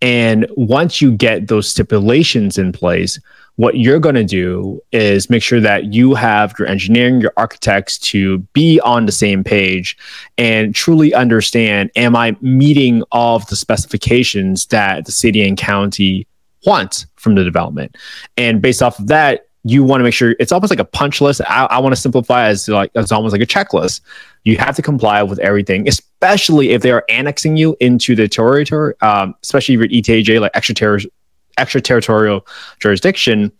[0.00, 3.18] And once you get those stipulations in place,
[3.56, 7.98] what you're going to do is make sure that you have your engineering, your architects
[7.98, 9.96] to be on the same page
[10.36, 16.26] and truly understand am I meeting all of the specifications that the city and county
[16.66, 17.96] want from the development?
[18.36, 21.20] And based off of that, you want to make sure it's almost like a punch
[21.20, 21.40] list.
[21.48, 24.02] I, I want to simplify as like it's almost like a checklist.
[24.44, 28.94] You have to comply with everything, especially if they are annexing you into the territory,
[29.00, 31.10] um, especially if you're ETJ, like extraterritorial
[31.56, 32.46] extraterritorial
[32.80, 33.52] jurisdiction,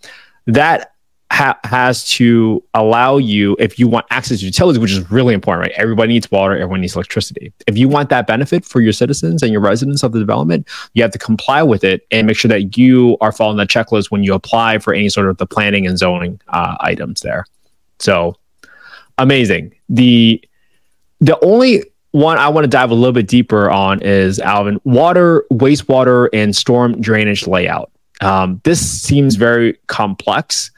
[0.46, 0.93] that
[1.34, 5.68] ha- has to allow you, if you want access to utilities, which is really important,
[5.68, 5.72] right?
[5.76, 7.52] Everybody needs water, everyone needs electricity.
[7.66, 11.02] If you want that benefit for your citizens and your residents of the development, you
[11.02, 14.22] have to comply with it and make sure that you are following the checklist when
[14.22, 17.46] you apply for any sort of the planning and zoning uh, items there.
[17.98, 18.36] So
[19.18, 19.74] amazing.
[19.88, 20.42] The
[21.20, 25.44] the only one I want to dive a little bit deeper on is Alvin water,
[25.52, 27.90] wastewater, and storm drainage layout.
[28.20, 30.70] Um, this seems very complex.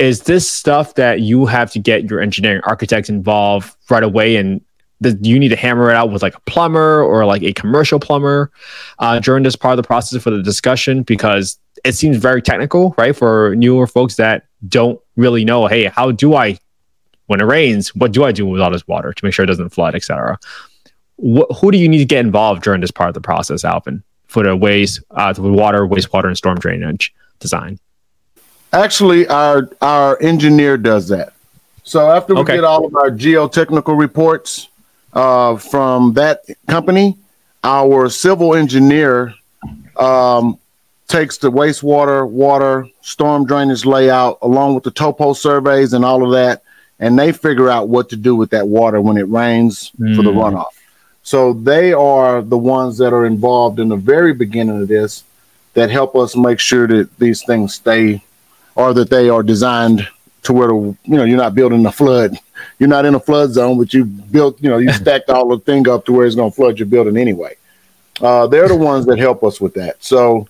[0.00, 4.60] Is this stuff that you have to get your engineering architects involved right away and
[5.02, 7.98] do you need to hammer it out with like a plumber or like a commercial
[7.98, 8.50] plumber
[8.98, 12.94] uh, during this part of the process for the discussion because it seems very technical
[12.98, 16.58] right for newer folks that don't really know hey how do i
[17.28, 19.46] when it rains what do i do with all this water to make sure it
[19.46, 20.38] doesn't flood etc
[21.20, 24.02] wh- who do you need to get involved during this part of the process, Alvin,
[24.26, 27.78] for the waste, uh, the water, wastewater, and storm drainage design?
[28.72, 31.32] Actually, our our engineer does that.
[31.82, 32.54] So after we okay.
[32.56, 34.68] get all of our geotechnical reports
[35.12, 37.18] uh, from that company,
[37.64, 39.34] our civil engineer
[39.96, 40.58] um,
[41.08, 46.30] takes the wastewater, water, storm drainage layout along with the topo surveys and all of
[46.32, 46.62] that,
[47.00, 50.14] and they figure out what to do with that water when it rains mm.
[50.14, 50.38] for the hmm.
[50.38, 50.72] runoff.
[51.22, 55.24] So they are the ones that are involved in the very beginning of this
[55.74, 58.22] that help us make sure that these things stay
[58.80, 60.08] or that they are designed
[60.42, 60.74] to where the,
[61.04, 62.36] you know you're not building a flood.
[62.78, 65.58] You're not in a flood zone, but you built you know you stacked all the
[65.58, 67.56] thing up to where it's going to flood your building anyway.
[68.20, 70.02] Uh, they're the ones that help us with that.
[70.02, 70.48] So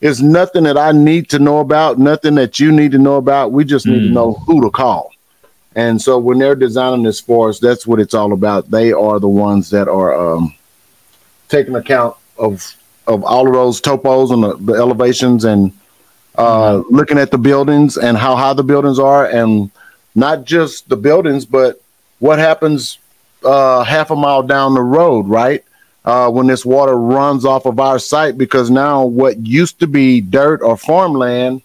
[0.00, 3.52] it's nothing that I need to know about, nothing that you need to know about.
[3.52, 4.08] We just need mm.
[4.08, 5.12] to know who to call.
[5.74, 8.70] And so when they're designing this for us, that's what it's all about.
[8.70, 10.54] They are the ones that are um,
[11.48, 12.74] taking account of
[13.06, 15.72] of all of those topos and the, the elevations and
[16.38, 16.94] uh, mm-hmm.
[16.94, 19.70] looking at the buildings and how high the buildings are, and
[20.14, 21.80] not just the buildings, but
[22.20, 22.98] what happens
[23.44, 25.64] uh, half a mile down the road, right?
[26.04, 30.20] Uh, when this water runs off of our site, because now what used to be
[30.20, 31.60] dirt or farmland,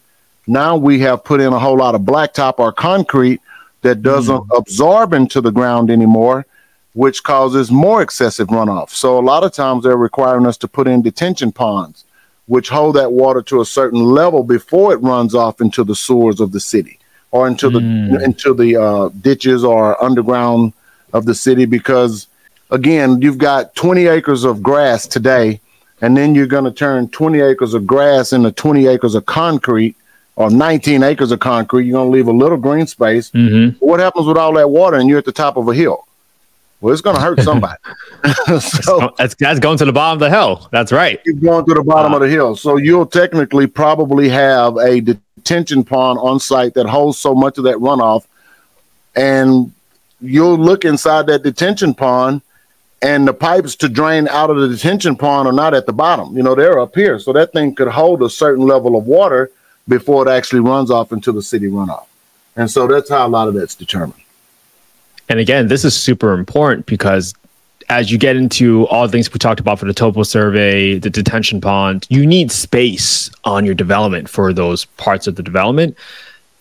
[0.47, 3.39] now we have put in a whole lot of blacktop or concrete
[3.83, 4.57] that doesn't mm.
[4.57, 6.45] absorb into the ground anymore,
[6.93, 8.89] which causes more excessive runoff.
[8.89, 12.03] So a lot of times they're requiring us to put in detention ponds,
[12.47, 16.39] which hold that water to a certain level before it runs off into the sewers
[16.39, 16.99] of the city
[17.31, 18.11] or into mm.
[18.11, 20.73] the into the uh, ditches or underground
[21.13, 21.65] of the city.
[21.65, 22.27] Because
[22.69, 25.61] again, you've got 20 acres of grass today,
[26.01, 29.95] and then you're going to turn 20 acres of grass into 20 acres of concrete
[30.35, 33.29] or 19 acres of concrete, you're going to leave a little green space.
[33.31, 33.77] Mm-hmm.
[33.85, 36.07] What happens with all that water and you're at the top of a hill?
[36.83, 37.77] Well, it's going to hurt somebody.
[38.59, 40.67] so that's, that's going to the bottom of the hill.
[40.73, 41.21] That's right.
[41.23, 42.57] You're going to the bottom uh, of the hill.
[42.57, 47.63] So you'll technically probably have a detention pond on site that holds so much of
[47.63, 48.25] that runoff.
[49.15, 49.71] And
[50.19, 52.41] you'll look inside that detention pond
[53.01, 56.35] and the pipes to drain out of the detention pond are not at the bottom.
[56.35, 57.17] You know, they're up here.
[57.17, 59.51] So that thing could hold a certain level of water
[59.87, 62.07] before it actually runs off into the city runoff.
[62.57, 64.22] And so that's how a lot of that's determined.
[65.29, 67.33] And again, this is super important because
[67.89, 71.09] as you get into all the things we talked about for the topo survey, the
[71.09, 75.97] detention pond, you need space on your development for those parts of the development.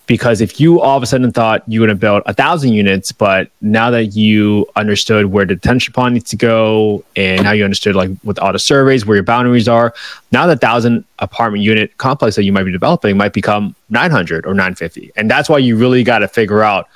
[0.07, 2.73] Because if you all of a sudden thought you were going to build a thousand
[2.73, 7.53] units, but now that you understood where the detention pond needs to go, and now
[7.53, 9.95] you understood like with all the surveys where your boundaries are,
[10.33, 14.55] now the thousand apartment unit complex that you might be developing might become 900 or
[14.55, 16.89] 950, and that's why you really got to figure out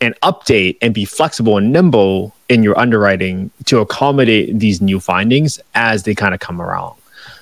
[0.00, 5.60] and update and be flexible and nimble in your underwriting to accommodate these new findings
[5.74, 6.96] as they kind of come around.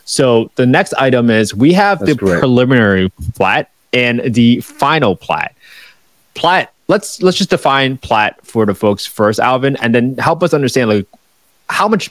[0.04, 2.40] So the next item is we have That's the correct.
[2.40, 5.54] preliminary plat and the final plat.
[6.34, 10.54] Plat, let's let's just define plat for the folks first, Alvin, and then help us
[10.54, 11.06] understand like
[11.68, 12.10] how much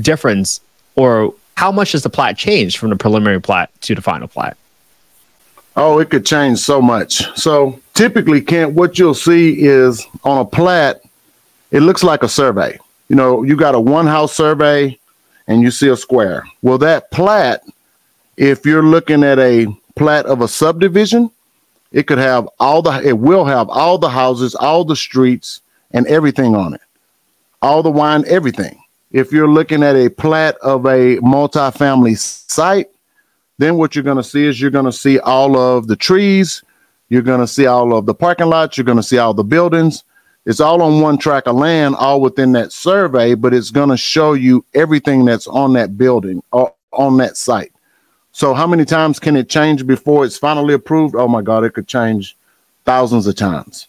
[0.00, 0.60] difference
[0.96, 4.56] or how much does the plat change from the preliminary plat to the final plat?
[5.76, 7.24] Oh, it could change so much.
[7.36, 11.02] So typically, Kent, what you'll see is on a plat,
[11.70, 12.78] it looks like a survey.
[13.08, 14.98] You know, you got a one house survey
[15.46, 16.44] and you see a square.
[16.62, 17.62] Well, that plat,
[18.36, 19.66] if you're looking at a
[19.96, 21.30] plat of a subdivision,
[21.92, 25.60] it could have all the, it will have all the houses, all the streets,
[25.90, 26.80] and everything on it,
[27.62, 28.80] all the wine, everything.
[29.12, 32.90] If you're looking at a plat of a multifamily site,
[33.58, 36.62] then what you're going to see is you're going to see all of the trees,
[37.08, 39.44] you're going to see all of the parking lots, you're going to see all the
[39.44, 40.04] buildings.
[40.46, 43.96] It's all on one track of land, all within that survey, but it's going to
[43.96, 47.72] show you everything that's on that building or on that site.
[48.32, 51.14] So, how many times can it change before it's finally approved?
[51.14, 52.36] Oh my God, it could change
[52.84, 53.86] thousands of times.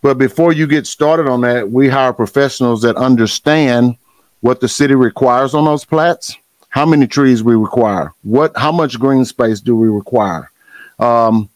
[0.00, 3.96] But before you get started on that, we hire professionals that understand
[4.40, 6.36] what the city requires on those plats
[6.68, 10.50] how many trees we require, what, how much green space do we require,
[10.98, 11.48] um,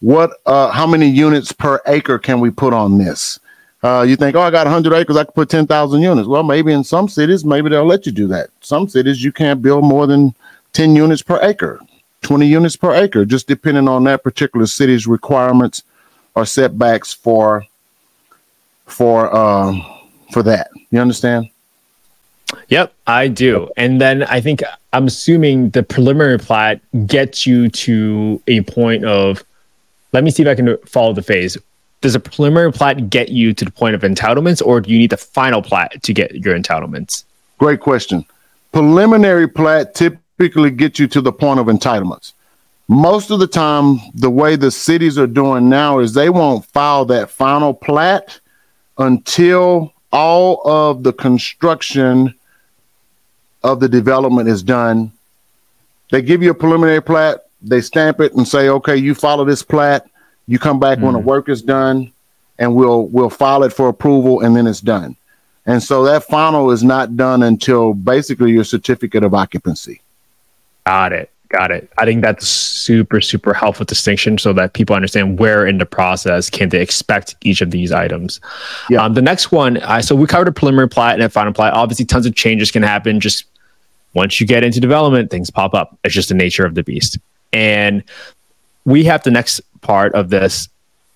[0.00, 3.40] what, uh, how many units per acre can we put on this?
[3.82, 6.28] Uh, you think, oh, I got 100 acres, I could put 10,000 units.
[6.28, 8.50] Well, maybe in some cities, maybe they'll let you do that.
[8.60, 10.34] Some cities, you can't build more than
[10.72, 11.80] 10 units per acre,
[12.22, 15.82] 20 units per acre, just depending on that particular city's requirements
[16.34, 17.64] or setbacks for
[18.86, 19.84] for um,
[20.32, 20.70] for that.
[20.90, 21.50] You understand?
[22.68, 23.70] Yep, I do.
[23.76, 29.44] And then I think I'm assuming the preliminary plat gets you to a point of
[30.12, 31.58] let me see if I can follow the phase.
[32.00, 35.10] Does a preliminary plat get you to the point of entitlements or do you need
[35.10, 37.24] the final plat to get your entitlements?
[37.58, 38.24] Great question.
[38.72, 42.32] Preliminary plat typically gets you to the point of entitlements.
[42.88, 47.04] Most of the time, the way the cities are doing now is they won't file
[47.06, 48.40] that final plat
[48.96, 52.34] until all of the construction
[53.72, 55.12] of the development is done.
[56.10, 59.62] They give you a preliminary plat, they stamp it and say, okay, you follow this
[59.62, 60.08] plat,
[60.46, 61.28] you come back mm when the mm-hmm.
[61.28, 62.12] work is done,
[62.58, 65.16] and we'll we'll file it for approval, and then it's done.
[65.66, 70.00] And so that final is not done until basically your certificate of occupancy.
[70.86, 71.30] Got it.
[71.50, 71.90] Got it.
[71.96, 76.50] I think that's super, super helpful distinction so that people understand where in the process
[76.50, 78.38] can they expect each of these items.
[78.90, 79.02] Yeah.
[79.02, 81.72] Um, the next one, uh, so we covered a preliminary plat and a final plat.
[81.72, 83.18] Obviously, tons of changes can happen.
[83.18, 83.44] Just
[84.14, 85.98] once you get into development, things pop up.
[86.04, 87.18] It's just the nature of the beast.
[87.52, 88.02] And
[88.84, 90.68] we have the next part of this,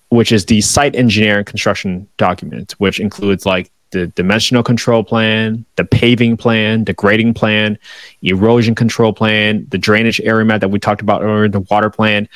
[0.09, 5.85] which is the site engineering construction document, which includes like the dimensional control plan, the
[5.85, 7.77] paving plan, the grading plan,
[8.21, 12.27] erosion control plan, the drainage area map that we talked about earlier, the water plan.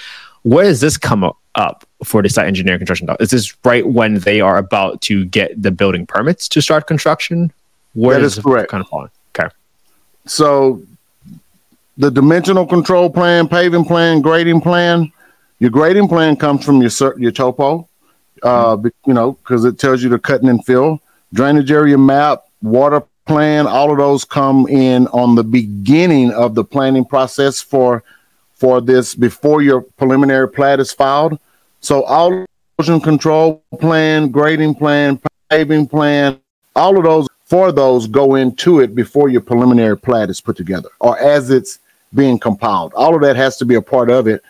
[0.43, 3.09] Where does this come up for the site engineering construction?
[3.19, 7.51] Is this right when they are about to get the building permits to start construction?
[7.93, 8.69] Where that is correct.
[8.69, 9.09] Kind of falling.
[10.27, 10.81] So
[11.97, 15.11] the dimensional control plan, paving plan, grading plan.
[15.59, 17.87] Your grading plan comes from your your topo,
[18.43, 21.01] uh, you know, because it tells you the cutting and fill
[21.33, 26.63] drainage area map, water plan, all of those come in on the beginning of the
[26.63, 28.03] planning process for
[28.55, 31.37] for this before your preliminary plat is filed.
[31.79, 32.45] So all
[32.79, 35.19] erosion control plan, grading plan,
[35.49, 36.39] paving plan,
[36.75, 40.89] all of those for those go into it before your preliminary plat is put together
[40.99, 41.79] or as it's
[42.13, 42.93] being compiled.
[42.93, 44.43] All of that has to be a part of it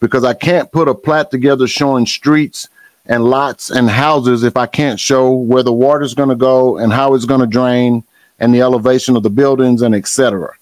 [0.00, 2.68] because I can't put a plat together showing streets
[3.06, 6.92] and lots and houses if I can't show where the water's going to go and
[6.92, 8.04] how it's going to drain
[8.38, 10.52] and the elevation of the buildings and etc.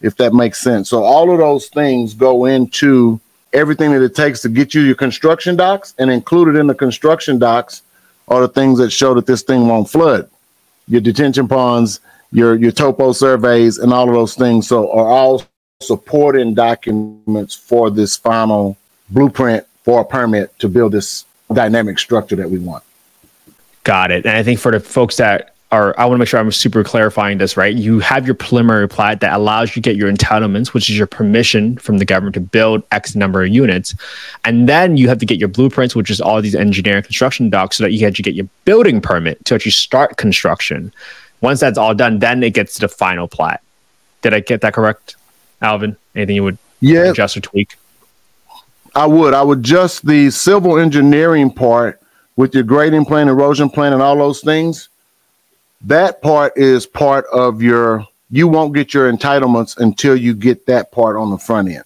[0.00, 0.88] If that makes sense.
[0.88, 3.20] So all of those things go into
[3.52, 7.38] everything that it takes to get you your construction docs and included in the construction
[7.38, 7.82] docs
[8.28, 10.28] are the things that show that this thing won't flood.
[10.86, 12.00] Your detention ponds,
[12.32, 15.42] your your topo surveys and all of those things so are all
[15.80, 18.76] supporting documents for this final
[19.10, 22.82] blueprint for a permit to build this dynamic structure that we want.
[23.84, 24.26] Got it.
[24.26, 26.84] And I think for the folks that are, I want to make sure I'm super
[26.84, 27.74] clarifying this, right?
[27.74, 31.08] You have your preliminary plat that allows you to get your entitlements, which is your
[31.08, 33.94] permission from the government to build X number of units.
[34.44, 37.76] And then you have to get your blueprints, which is all these engineering construction docs,
[37.76, 40.92] so that you can actually get your building permit to actually start construction.
[41.40, 43.60] Once that's all done, then it gets to the final plat.
[44.22, 45.16] Did I get that correct,
[45.60, 45.96] Alvin?
[46.14, 47.10] Anything you would yeah.
[47.10, 47.76] adjust or tweak?
[48.94, 49.34] I would.
[49.34, 52.00] I would just the civil engineering part
[52.36, 54.88] with your grading plan, erosion plan, and all those things.
[55.84, 58.06] That part is part of your.
[58.30, 61.84] You won't get your entitlements until you get that part on the front end.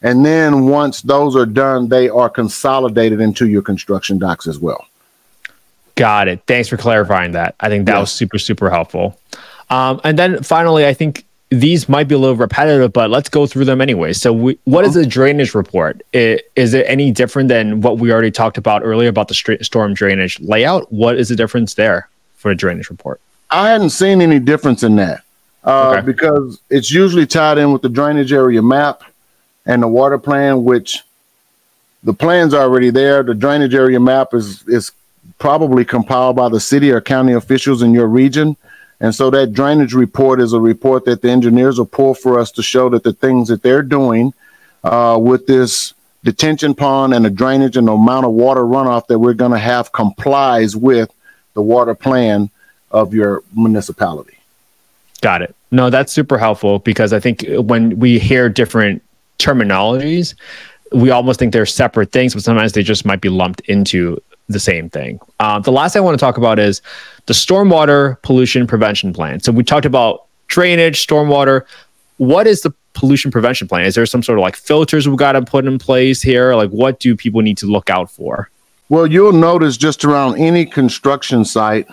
[0.00, 4.86] And then once those are done, they are consolidated into your construction docs as well.
[5.96, 6.42] Got it.
[6.46, 7.56] Thanks for clarifying that.
[7.60, 8.00] I think that yeah.
[8.00, 9.18] was super, super helpful.
[9.68, 13.46] Um, and then finally, I think these might be a little repetitive, but let's go
[13.46, 14.12] through them anyway.
[14.12, 15.00] So, we, what is uh-huh.
[15.00, 16.02] the drainage report?
[16.12, 19.64] It, is it any different than what we already talked about earlier about the st-
[19.64, 20.92] storm drainage layout?
[20.92, 22.08] What is the difference there
[22.46, 23.20] for a drainage report?
[23.50, 25.22] I hadn't seen any difference in that
[25.64, 26.06] uh, okay.
[26.06, 29.02] because it's usually tied in with the drainage area map
[29.64, 31.02] and the water plan, which
[32.04, 33.22] the plan's already there.
[33.22, 34.92] The drainage area map is is
[35.38, 38.56] probably compiled by the city or county officials in your region
[39.00, 42.50] and so that drainage report is a report that the engineers will pull for us
[42.52, 44.32] to show that the things that they're doing
[44.84, 45.92] uh, with this
[46.24, 49.58] detention pond and the drainage and the amount of water runoff that we're going to
[49.58, 51.12] have complies with
[51.56, 52.48] the water plan
[52.92, 54.38] of your municipality.
[55.22, 55.56] Got it.
[55.72, 59.02] No, that's super helpful because I think when we hear different
[59.40, 60.34] terminologies,
[60.92, 64.60] we almost think they're separate things, but sometimes they just might be lumped into the
[64.60, 65.18] same thing.
[65.40, 66.80] Um, the last thing I want to talk about is
[67.24, 69.40] the stormwater pollution prevention plan.
[69.40, 71.62] So we talked about drainage, stormwater.
[72.18, 73.84] What is the pollution prevention plan?
[73.84, 76.54] Is there some sort of like filters we got to put in place here?
[76.54, 78.50] Like, what do people need to look out for?
[78.88, 81.88] Well, you'll notice just around any construction site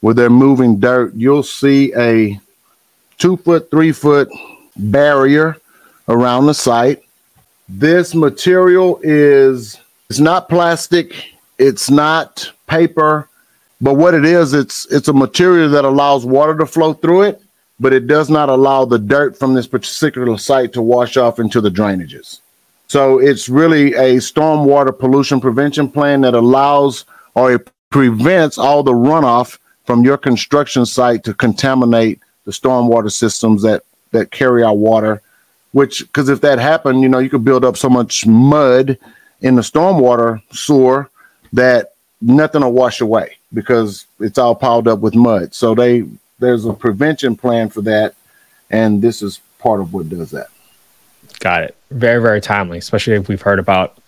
[0.00, 2.38] where they're moving dirt, you'll see a
[3.18, 4.28] two foot, three foot
[4.76, 5.56] barrier
[6.08, 7.02] around the site.
[7.68, 9.80] This material is
[10.10, 13.28] it's not plastic it's not paper,
[13.80, 17.42] but what it is, it's it's a material that allows water to flow through it,
[17.78, 21.60] but it does not allow the dirt from this particular site to wash off into
[21.60, 22.40] the drainages.
[22.86, 27.04] So it's really a stormwater pollution prevention plan that allows
[27.34, 33.62] or it prevents all the runoff from your construction site to contaminate the stormwater systems
[33.62, 33.82] that
[34.12, 35.20] that carry our water.
[35.72, 38.96] Which, because if that happened, you know, you could build up so much mud
[39.40, 41.10] in the stormwater sewer
[41.52, 45.52] that nothing will wash away because it's all piled up with mud.
[45.54, 46.04] So they
[46.38, 48.14] there's a prevention plan for that,
[48.70, 50.48] and this is part of what does that.
[51.40, 51.76] Got it.
[51.94, 53.98] Very very timely, especially if we've heard about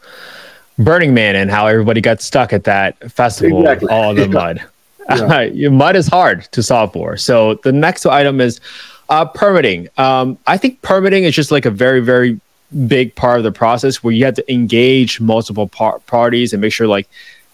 [0.78, 3.89] Burning Man and how everybody got stuck at that festival, exactly.
[3.89, 4.26] all the yeah.
[4.28, 4.64] mud.
[5.55, 5.68] Yeah.
[5.68, 7.16] mud is hard to solve for.
[7.16, 8.61] So the next item is
[9.09, 9.89] uh, permitting.
[9.99, 12.41] Um, I think permitting is just like a very very
[12.89, 16.72] big part of the process where you have to engage multiple par- parties and make
[16.72, 17.09] sure like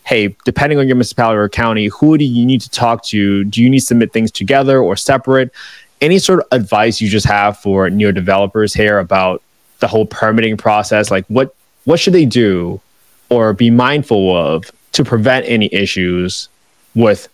[0.04, 3.44] hey, depending on your municipality or county, who do you need to talk to?
[3.44, 5.52] Do you need to submit things together or separate?
[6.00, 9.42] Any sort of advice you just have for new developers here about
[9.82, 11.10] the whole permitting process?
[11.10, 11.54] Like what
[11.84, 12.80] what should they do
[13.28, 16.48] or be mindful of to prevent any issues
[16.94, 17.28] with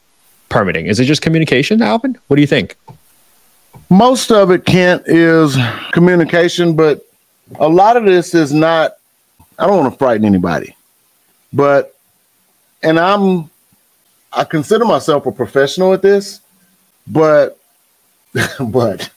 [0.48, 0.86] permitting?
[0.86, 2.18] Is it just communication, Alvin?
[2.26, 2.74] What do you think?
[3.90, 5.56] Most of it, Kent, is
[5.92, 7.06] communication, but
[7.60, 8.96] a lot of this is not.
[9.58, 10.76] I don't want to frighten anybody,
[11.52, 11.94] but
[12.82, 13.50] and I'm
[14.32, 16.40] I consider myself a professional at this,
[17.06, 17.58] but
[18.60, 19.10] but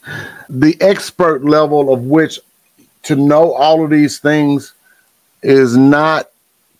[0.48, 2.40] the expert level of which
[3.04, 4.72] to know all of these things
[5.42, 6.28] is not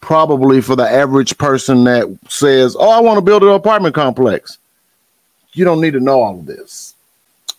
[0.01, 4.59] probably for the average person that says, "Oh, I want to build an apartment complex."
[5.53, 6.95] You don't need to know all of this.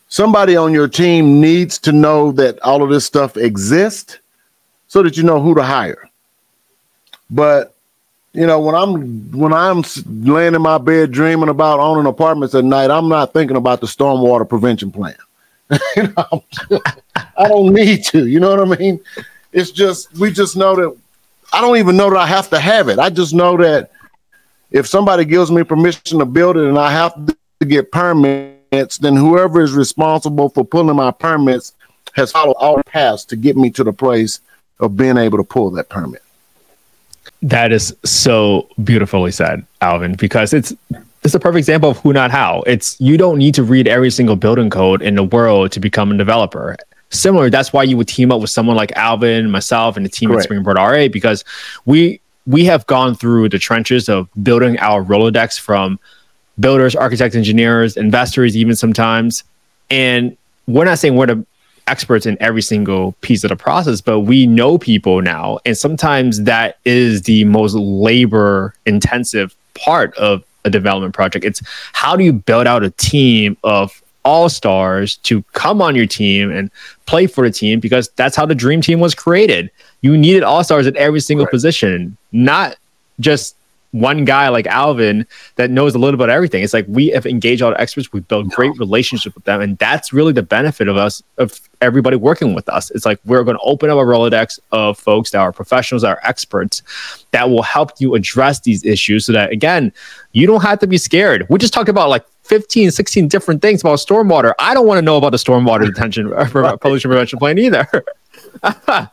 [0.10, 4.20] Somebody on your team needs to know that all of this stuff exists
[4.88, 6.10] so that you know who to hire.
[7.30, 7.74] But
[8.34, 12.66] you know, when I'm when I'm laying in my bed dreaming about owning apartments at
[12.66, 15.16] night, I'm not thinking about the stormwater prevention plan.
[15.70, 18.28] I don't need to.
[18.28, 19.00] You know what I mean?
[19.52, 20.98] It's just we just know that
[21.52, 23.00] I don't even know that I have to have it.
[23.00, 23.92] I just know that
[24.72, 27.14] if somebody gives me permission to build it and I have
[27.60, 31.74] to get permits, then whoever is responsible for pulling my permits
[32.14, 34.40] has followed all paths to get me to the place
[34.80, 36.22] of being able to pull that permit.
[37.42, 40.74] That is so beautifully said, Alvin, because it's
[41.24, 42.64] it's a perfect example of who not how.
[42.68, 46.12] It's you don't need to read every single building code in the world to become
[46.12, 46.76] a developer.
[47.10, 50.30] Similar, that's why you would team up with someone like Alvin, myself, and the team
[50.30, 50.42] Correct.
[50.42, 51.46] at Springboard RA because
[51.86, 55.98] we we have gone through the trenches of building our Rolodex from
[56.60, 59.44] builders, architects, engineers, investors, even sometimes.
[59.90, 60.36] And
[60.68, 61.46] we're not saying we're the
[61.88, 65.60] experts in every single piece of the process, but we know people now.
[65.66, 71.46] And sometimes that is the most labor intensive part of a development project.
[71.46, 71.62] It's
[71.94, 76.50] how do you build out a team of all stars to come on your team
[76.50, 76.72] and
[77.06, 79.70] play for the team because that's how the dream team was created.
[80.02, 81.52] You needed all stars at every single right.
[81.52, 82.78] position, not
[83.20, 83.56] just
[83.94, 85.26] one guy like Alvin
[85.56, 86.64] that knows a little about everything.
[86.64, 89.78] It's like we have engaged all the experts, we build great relationships with them, and
[89.78, 92.90] that's really the benefit of us of everybody working with us.
[92.92, 96.10] It's like we're going to open up a Rolodex of folks that are professionals, that
[96.10, 96.82] are experts,
[97.32, 99.94] that will help you address these issues, so that again,
[100.32, 101.46] you don't have to be scared.
[101.50, 104.54] We just talked about like 15, 16 different things about stormwater.
[104.58, 106.32] I don't want to know about the stormwater detention
[106.80, 107.88] pollution prevention plan either.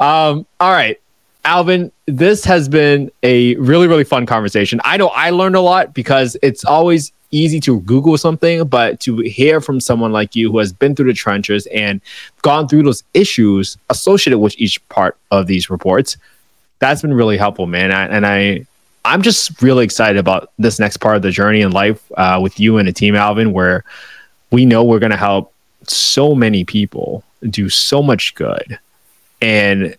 [0.00, 1.00] um, all right.
[1.44, 4.80] Alvin, this has been a really, really fun conversation.
[4.84, 9.18] I know I learned a lot because it's always easy to Google something, but to
[9.18, 12.00] hear from someone like you who has been through the trenches and
[12.42, 16.16] gone through those issues associated with each part of these reports,
[16.78, 17.92] that's been really helpful, man.
[17.92, 18.66] I, and I,
[19.04, 22.58] I'm just really excited about this next part of the journey in life uh, with
[22.58, 23.84] you and the team, Alvin, where
[24.50, 28.78] we know we're going to help so many people do so much good.
[29.40, 29.96] And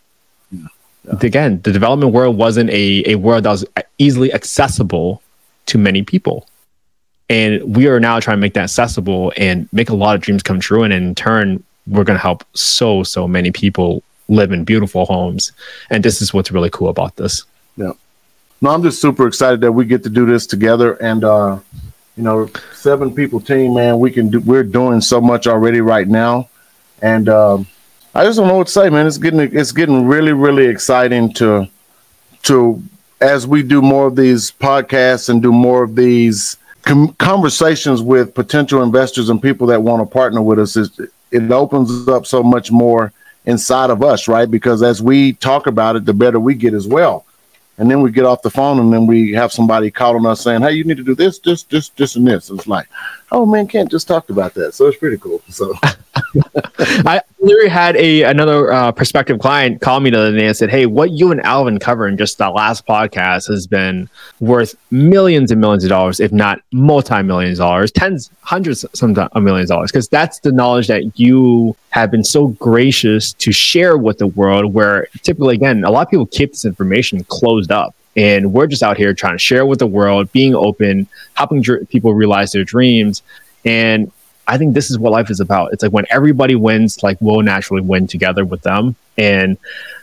[1.06, 3.66] again, the development world wasn't a, a world that was
[3.98, 5.22] easily accessible
[5.68, 6.48] to many people.
[7.30, 10.44] And we are now trying to make that accessible and make a lot of dreams
[10.44, 10.84] come true.
[10.84, 15.52] And in turn, we're going to help so, so many people live in beautiful homes.
[15.90, 17.46] And this is what's really cool about this.
[17.78, 17.94] Yeah.
[18.62, 20.94] No, I'm just super excited that we get to do this together.
[20.94, 21.60] And, uh,
[22.18, 26.08] you know, seven people team, man, we can do, we're doing so much already right
[26.08, 26.50] now.
[27.02, 27.68] And, um,
[28.14, 29.08] I just don't know what to say, man.
[29.08, 31.68] It's getting it's getting really really exciting to
[32.44, 32.84] to
[33.22, 38.34] as we do more of these podcasts and do more of these com- conversations with
[38.34, 40.76] potential investors and people that want to partner with us.
[40.76, 43.14] it opens up so much more
[43.46, 44.50] inside of us, right?
[44.50, 47.26] Because as we talk about it, the better we get as well.
[47.78, 50.62] And then we get off the phone and then we have somebody calling us saying,
[50.62, 52.50] Hey, you need to do this, this, this, this, and this.
[52.50, 52.88] It's like,
[53.32, 54.74] oh man, can't just talk about that.
[54.74, 55.42] So it's pretty cool.
[55.50, 55.74] So
[57.06, 60.70] I literally had a another uh, prospective client call me the other day and said,
[60.70, 64.10] "Hey, what you and Alvin cover in just that last podcast has been
[64.40, 69.30] worth millions and millions of dollars, if not multi millions of dollars, tens, hundreds, sometimes
[69.34, 73.52] of millions of dollars." Because that's the knowledge that you have been so gracious to
[73.52, 74.74] share with the world.
[74.74, 77.96] Where typically, again, a lot of people keep this information closed up.
[78.16, 81.88] And we're just out here trying to share with the world, being open, helping dr-
[81.90, 83.24] people realize their dreams.
[83.64, 84.12] And
[84.48, 85.72] I think this is what life is about.
[85.72, 88.96] It's like when everybody wins, like we'll naturally win together with them.
[89.18, 89.58] And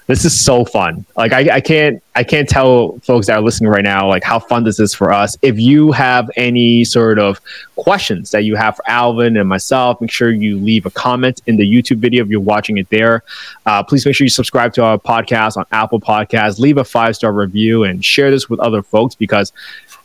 [0.09, 1.05] this is so fun.
[1.19, 4.39] Like I, I can't I can't tell folks that are listening right now like how
[4.39, 5.37] fun this is for us.
[5.43, 7.39] If you have any sort of
[7.77, 11.57] questions that you have for Alvin and myself, make sure you leave a comment in
[11.57, 13.23] the YouTube video if you're watching it there.
[13.67, 16.59] Uh, please make sure you subscribe to our podcast on Apple Podcasts.
[16.59, 19.53] Leave a five star review and share this with other folks because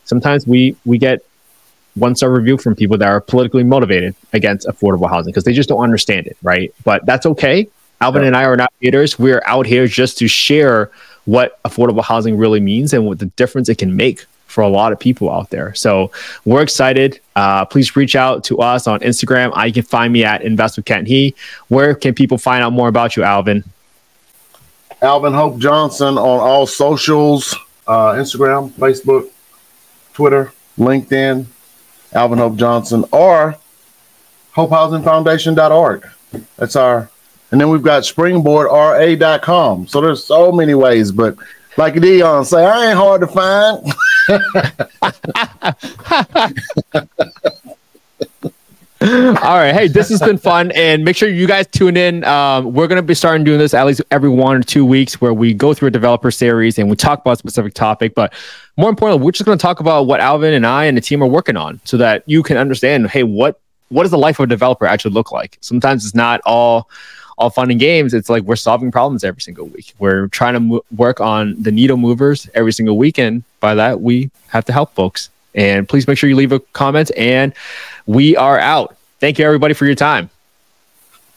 [0.03, 1.25] sometimes we we get
[1.95, 5.69] one star review from people that are politically motivated against affordable housing because they just
[5.69, 6.73] don't understand it, right?
[6.83, 7.69] But that's okay.
[8.03, 8.27] Alvin yeah.
[8.27, 9.17] and I are not haters.
[9.17, 10.91] We're out here just to share
[11.25, 14.91] what affordable housing really means and what the difference it can make for a lot
[14.91, 15.73] of people out there.
[15.73, 16.11] So
[16.45, 17.19] we're excited.
[17.35, 19.51] Uh, please reach out to us on Instagram.
[19.55, 21.33] I can find me at Invest with Kent He.
[21.69, 23.63] Where can people find out more about you, Alvin?
[25.01, 27.55] Alvin Hope Johnson on all socials
[27.87, 29.29] uh, Instagram, Facebook,
[30.13, 31.45] Twitter, LinkedIn,
[32.13, 33.57] Alvin Hope Johnson, or
[34.55, 36.09] hopehousingfoundation.org.
[36.57, 37.09] That's our,
[37.53, 39.85] and then we've got springboardra.com.
[39.85, 41.37] So there's so many ways, but
[41.77, 43.93] like Deion say, I ain't hard to find.
[49.03, 49.71] All right.
[49.71, 50.71] Hey, this has been fun.
[50.71, 52.23] And make sure you guys tune in.
[52.23, 55.21] Um, we're going to be starting doing this at least every one or two weeks
[55.21, 58.15] where we go through a developer series and we talk about a specific topic.
[58.15, 58.33] But
[58.77, 61.21] more importantly, we're just going to talk about what Alvin and I and the team
[61.21, 64.45] are working on so that you can understand, hey, what what does the life of
[64.45, 65.59] a developer actually look like?
[65.61, 66.89] Sometimes it's not all
[67.43, 69.93] all fun and games, it's like we're solving problems every single week.
[69.99, 73.43] We're trying to mo- work on the needle movers every single weekend.
[73.59, 75.29] By that, we have to help folks.
[75.53, 77.11] And please make sure you leave a comment.
[77.17, 77.53] And
[78.05, 78.95] we are out.
[79.19, 80.29] Thank you, everybody, for your time.